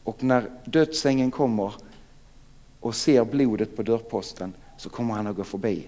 Och 0.04 0.22
när 0.22 0.50
dödsängen 0.64 1.30
kommer 1.30 1.74
och 2.80 2.94
ser 2.94 3.24
blodet 3.24 3.76
på 3.76 3.82
dörrposten 3.82 4.52
så 4.78 4.90
kommer 4.90 5.14
han 5.14 5.26
att 5.26 5.36
gå 5.36 5.44
förbi. 5.44 5.86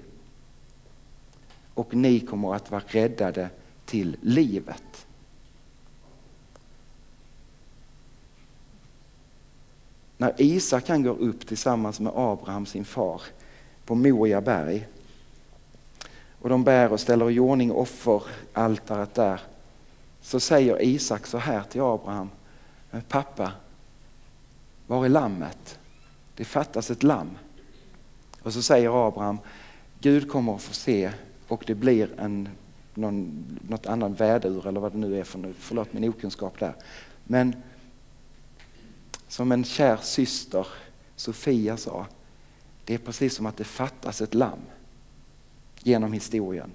Och 1.80 1.94
ni 1.94 2.20
kommer 2.20 2.54
att 2.54 2.70
vara 2.70 2.82
räddade 2.86 3.50
till 3.84 4.16
livet. 4.22 5.06
När 10.16 10.34
Isak 10.36 10.86
kan 10.86 11.02
gå 11.02 11.10
upp 11.10 11.46
tillsammans 11.46 12.00
med 12.00 12.12
Abraham, 12.16 12.66
sin 12.66 12.84
far, 12.84 13.22
på 13.84 13.94
Moria 13.94 14.40
berg 14.40 14.86
och 16.40 16.48
de 16.48 16.64
bär 16.64 16.92
och 16.92 17.00
ställer 17.00 17.30
i 17.30 17.38
ordning 17.38 17.72
offeraltaret 17.72 19.14
där 19.14 19.40
så 20.20 20.40
säger 20.40 20.82
Isak 20.82 21.26
så 21.26 21.38
här 21.38 21.62
till 21.62 21.80
Abraham. 21.80 22.30
Pappa, 23.08 23.52
var 24.86 25.04
är 25.04 25.08
lammet? 25.08 25.78
Det 26.36 26.44
fattas 26.44 26.90
ett 26.90 27.02
lamm. 27.02 27.38
Och 28.42 28.52
så 28.52 28.62
säger 28.62 29.08
Abraham, 29.08 29.38
Gud 30.00 30.30
kommer 30.30 30.54
att 30.54 30.62
få 30.62 30.74
se 30.74 31.12
och 31.50 31.64
det 31.66 31.74
blir 31.74 32.20
en, 32.20 32.48
någon, 32.94 33.44
något 33.68 33.86
annat 33.86 34.20
vädur 34.20 34.66
eller 34.66 34.80
vad 34.80 34.92
det 34.92 34.98
nu 34.98 35.20
är 35.20 35.24
för 35.24 35.38
nu. 35.38 35.54
Förlåt 35.58 35.92
min 35.92 36.08
okunskap 36.08 36.58
där. 36.58 36.74
Men 37.24 37.56
som 39.28 39.52
en 39.52 39.64
kär 39.64 39.96
syster, 39.96 40.66
Sofia 41.16 41.76
sa, 41.76 42.06
det 42.84 42.94
är 42.94 42.98
precis 42.98 43.34
som 43.34 43.46
att 43.46 43.56
det 43.56 43.64
fattas 43.64 44.20
ett 44.20 44.34
lamm 44.34 44.60
genom 45.82 46.12
historien. 46.12 46.70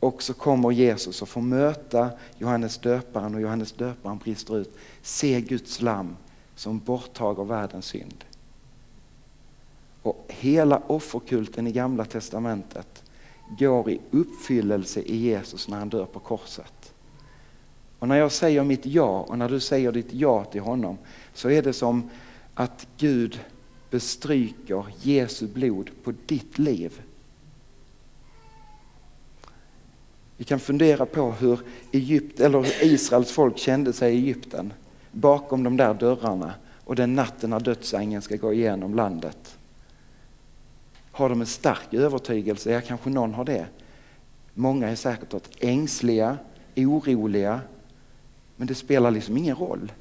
Och 0.00 0.22
så 0.22 0.34
kommer 0.34 0.70
Jesus 0.70 1.22
och 1.22 1.28
får 1.28 1.40
möta 1.40 2.10
Johannes 2.38 2.78
döparen 2.78 3.34
och 3.34 3.40
Johannes 3.40 3.72
döparen 3.72 4.18
brister 4.18 4.58
ut. 4.58 4.76
Se 5.02 5.40
Guds 5.40 5.82
lamm 5.82 6.16
som 6.54 6.78
borttager 6.78 7.44
världens 7.44 7.86
synd. 7.86 8.24
Och 10.02 10.24
hela 10.28 10.82
offerkulten 10.86 11.66
i 11.66 11.72
gamla 11.72 12.04
testamentet 12.04 13.02
går 13.58 13.90
i 13.90 14.00
uppfyllelse 14.10 15.00
i 15.00 15.16
Jesus 15.16 15.68
när 15.68 15.78
han 15.78 15.88
dör 15.88 16.04
på 16.04 16.18
korset. 16.18 16.92
Och 17.98 18.08
när 18.08 18.16
jag 18.16 18.32
säger 18.32 18.64
mitt 18.64 18.86
ja 18.86 19.20
och 19.28 19.38
när 19.38 19.48
du 19.48 19.60
säger 19.60 19.92
ditt 19.92 20.12
ja 20.12 20.44
till 20.44 20.60
honom 20.60 20.98
så 21.34 21.50
är 21.50 21.62
det 21.62 21.72
som 21.72 22.10
att 22.54 22.86
Gud 22.96 23.40
bestryker 23.90 24.84
Jesu 25.02 25.46
blod 25.46 25.90
på 26.04 26.12
ditt 26.26 26.58
liv. 26.58 27.00
Vi 30.36 30.44
kan 30.44 30.60
fundera 30.60 31.06
på 31.06 31.32
hur 31.32 31.60
Egypt, 31.92 32.40
eller 32.40 32.84
Israels 32.84 33.30
folk 33.30 33.58
kände 33.58 33.92
sig 33.92 34.14
i 34.14 34.18
Egypten 34.18 34.72
bakom 35.12 35.62
de 35.62 35.76
där 35.76 35.94
dörrarna 35.94 36.54
och 36.84 36.96
den 36.96 37.14
natten 37.14 37.50
när 37.50 37.60
dödsängeln 37.60 38.22
ska 38.22 38.36
gå 38.36 38.52
igenom 38.52 38.94
landet. 38.94 39.58
Har 41.16 41.28
de 41.28 41.40
en 41.40 41.46
stark 41.46 41.94
övertygelse? 41.94 42.70
Ja, 42.70 42.80
kanske 42.80 43.10
någon 43.10 43.34
har 43.34 43.44
det. 43.44 43.66
Många 44.54 44.88
är 44.88 44.94
säkert 44.94 45.48
ängsliga, 45.60 46.38
oroliga, 46.76 47.60
men 48.56 48.66
det 48.66 48.74
spelar 48.74 49.10
liksom 49.10 49.36
ingen 49.36 49.56
roll. 49.56 49.92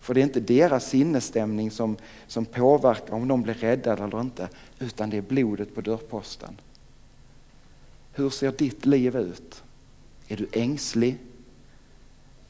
För 0.00 0.14
det 0.14 0.20
är 0.20 0.22
inte 0.22 0.40
deras 0.40 0.88
sinnesstämning 0.88 1.70
som, 1.70 1.96
som 2.26 2.44
påverkar 2.44 3.14
om 3.14 3.28
de 3.28 3.42
blir 3.42 3.54
räddade 3.54 4.04
eller 4.04 4.20
inte, 4.20 4.48
utan 4.78 5.10
det 5.10 5.16
är 5.16 5.22
blodet 5.22 5.74
på 5.74 5.80
dörrposten. 5.80 6.60
Hur 8.12 8.30
ser 8.30 8.52
ditt 8.52 8.86
liv 8.86 9.16
ut? 9.16 9.62
Är 10.28 10.36
du 10.36 10.48
ängslig? 10.52 11.18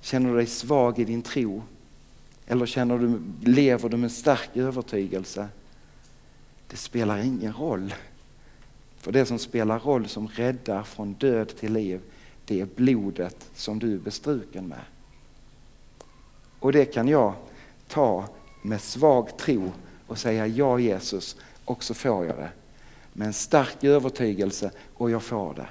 Känner 0.00 0.30
du 0.30 0.36
dig 0.36 0.46
svag 0.46 0.98
i 0.98 1.04
din 1.04 1.22
tro? 1.22 1.62
Eller 2.46 2.66
känner 2.66 2.98
du, 2.98 3.20
lever 3.50 3.88
du 3.88 3.96
med 3.96 4.12
stark 4.12 4.56
övertygelse? 4.56 5.48
Det 6.70 6.76
spelar 6.76 7.18
ingen 7.18 7.52
roll. 7.52 7.94
För 8.96 9.12
det 9.12 9.26
som 9.26 9.38
spelar 9.38 9.78
roll 9.78 10.08
som 10.08 10.28
räddar 10.28 10.82
från 10.82 11.12
död 11.12 11.56
till 11.56 11.72
liv, 11.72 12.00
det 12.44 12.60
är 12.60 12.66
blodet 12.76 13.50
som 13.54 13.78
du 13.78 13.94
är 13.94 13.98
bestruken 13.98 14.66
med. 14.66 14.80
Och 16.58 16.72
det 16.72 16.84
kan 16.84 17.08
jag 17.08 17.34
ta 17.88 18.28
med 18.62 18.80
svag 18.80 19.36
tro 19.36 19.72
och 20.06 20.18
säga 20.18 20.46
ja 20.46 20.78
Jesus 20.78 21.36
och 21.64 21.84
så 21.84 21.94
får 21.94 22.26
jag 22.26 22.36
det. 22.36 22.50
Med 23.12 23.26
en 23.26 23.32
stark 23.32 23.84
övertygelse 23.84 24.70
och 24.94 25.10
jag 25.10 25.22
får 25.22 25.54
det. 25.54 25.68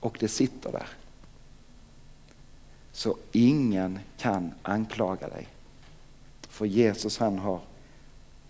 Och 0.00 0.16
det 0.20 0.28
sitter 0.28 0.72
där. 0.72 0.88
Så 2.92 3.16
ingen 3.32 3.98
kan 4.16 4.52
anklaga 4.62 5.28
dig. 5.28 5.48
För 6.48 6.66
Jesus 6.66 7.18
han 7.18 7.38
har, 7.38 7.60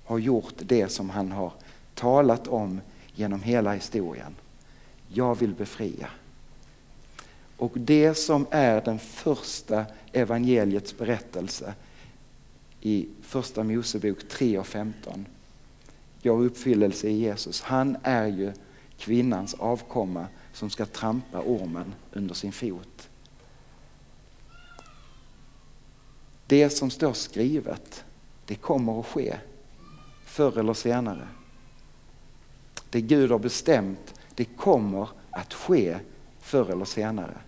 har 0.06 0.18
gjort 0.18 0.54
det 0.58 0.88
som 0.88 1.10
han 1.10 1.32
har 1.32 1.52
talat 1.94 2.48
om 2.48 2.80
genom 3.14 3.42
hela 3.42 3.72
historien. 3.72 4.34
Jag 5.08 5.34
vill 5.38 5.54
befria. 5.54 6.08
Och 7.56 7.72
det 7.74 8.14
som 8.14 8.46
är 8.50 8.80
den 8.80 8.98
första 8.98 9.84
evangeliets 10.12 10.98
berättelse 10.98 11.74
i 12.80 13.08
första 13.22 13.64
Mosebok 13.64 14.28
3 14.28 14.58
och 14.58 14.66
15 14.66 15.26
går 16.22 16.42
uppfyllelse 16.44 17.08
i 17.08 17.18
Jesus. 17.18 17.62
Han 17.62 17.96
är 18.02 18.26
ju 18.26 18.52
kvinnans 18.98 19.54
avkomma 19.54 20.26
som 20.52 20.70
ska 20.70 20.86
trampa 20.86 21.40
ormen 21.40 21.94
under 22.12 22.34
sin 22.34 22.52
fot. 22.52 23.08
Det 26.46 26.70
som 26.70 26.90
står 26.90 27.12
skrivet, 27.12 28.04
det 28.44 28.54
kommer 28.54 29.00
att 29.00 29.06
ske 29.06 29.36
förr 30.36 30.58
eller 30.58 30.74
senare. 30.74 31.28
Det 32.90 33.00
Gud 33.00 33.30
har 33.30 33.38
bestämt, 33.38 34.20
det 34.34 34.44
kommer 34.44 35.08
att 35.30 35.54
ske 35.54 35.98
förr 36.40 36.70
eller 36.70 36.84
senare. 36.84 37.38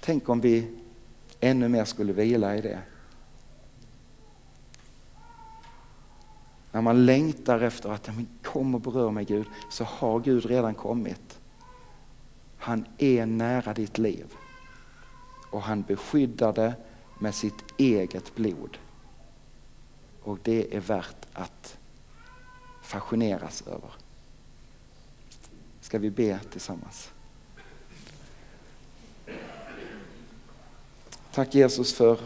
Tänk 0.00 0.28
om 0.28 0.40
vi 0.40 0.78
ännu 1.40 1.68
mer 1.68 1.84
skulle 1.84 2.12
vila 2.12 2.56
i 2.56 2.60
det. 2.60 2.78
När 6.72 6.80
man 6.80 7.06
längtar 7.06 7.60
efter 7.60 7.90
att 7.90 8.10
kom 8.42 8.74
och 8.74 8.80
berör 8.80 9.10
mig 9.10 9.24
Gud, 9.24 9.46
så 9.70 9.84
har 9.84 10.20
Gud 10.20 10.44
redan 10.46 10.74
kommit. 10.74 11.38
Han 12.58 12.84
är 12.98 13.26
nära 13.26 13.74
ditt 13.74 13.98
liv 13.98 14.26
och 15.50 15.62
han 15.62 15.82
beskyddar 15.82 16.52
det 16.52 16.74
med 17.20 17.34
sitt 17.34 17.64
eget 17.76 18.34
blod. 18.34 18.78
Och 20.28 20.38
det 20.42 20.76
är 20.76 20.80
värt 20.80 21.26
att 21.32 21.78
fascineras 22.82 23.62
över. 23.66 23.90
Ska 25.80 25.98
vi 25.98 26.10
be 26.10 26.40
tillsammans? 26.52 27.10
Tack 31.32 31.54
Jesus 31.54 31.94
för, 31.94 32.18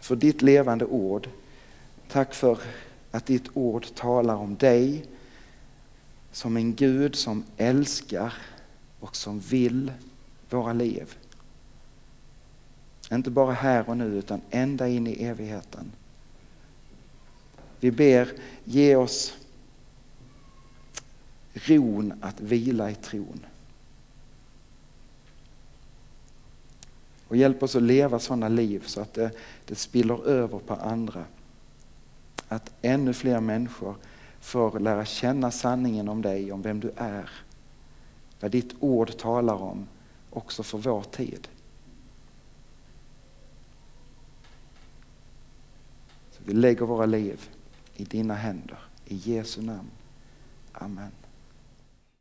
för 0.00 0.16
ditt 0.16 0.42
levande 0.42 0.84
ord. 0.84 1.28
Tack 2.08 2.34
för 2.34 2.58
att 3.10 3.26
ditt 3.26 3.48
ord 3.54 3.86
talar 3.94 4.34
om 4.34 4.56
dig 4.56 5.06
som 6.32 6.56
en 6.56 6.74
Gud 6.74 7.16
som 7.16 7.44
älskar 7.56 8.34
och 9.00 9.16
som 9.16 9.40
vill 9.40 9.92
våra 10.50 10.72
liv. 10.72 11.14
Inte 13.12 13.30
bara 13.30 13.52
här 13.52 13.88
och 13.88 13.96
nu 13.96 14.04
utan 14.04 14.40
ända 14.50 14.88
in 14.88 15.06
i 15.06 15.24
evigheten. 15.24 15.92
Vi 17.82 17.90
ber, 17.90 18.32
ge 18.64 18.96
oss 18.96 19.34
ron 21.54 22.12
att 22.20 22.40
vila 22.40 22.90
i 22.90 22.94
tron. 22.94 23.46
Och 27.28 27.36
hjälp 27.36 27.62
oss 27.62 27.76
att 27.76 27.82
leva 27.82 28.18
sådana 28.18 28.48
liv 28.48 28.82
så 28.86 29.00
att 29.00 29.14
det, 29.14 29.30
det 29.64 29.74
spiller 29.74 30.26
över 30.26 30.58
på 30.58 30.74
andra. 30.74 31.24
Att 32.48 32.72
ännu 32.82 33.12
fler 33.12 33.40
människor 33.40 33.94
får 34.40 34.80
lära 34.80 35.04
känna 35.04 35.50
sanningen 35.50 36.08
om 36.08 36.22
dig, 36.22 36.52
om 36.52 36.62
vem 36.62 36.80
du 36.80 36.92
är. 36.96 37.30
Vad 38.40 38.50
ditt 38.50 38.74
ord 38.80 39.16
talar 39.16 39.62
om, 39.62 39.88
också 40.30 40.62
för 40.62 40.78
vår 40.78 41.02
tid. 41.02 41.48
Så 46.30 46.40
vi 46.44 46.52
lägger 46.52 46.86
våra 46.86 47.06
liv 47.06 47.48
i 47.96 48.04
dina 48.04 48.34
händer. 48.34 48.78
I 49.06 49.14
Jesu 49.14 49.62
namn. 49.62 49.90
Amen. 50.72 51.12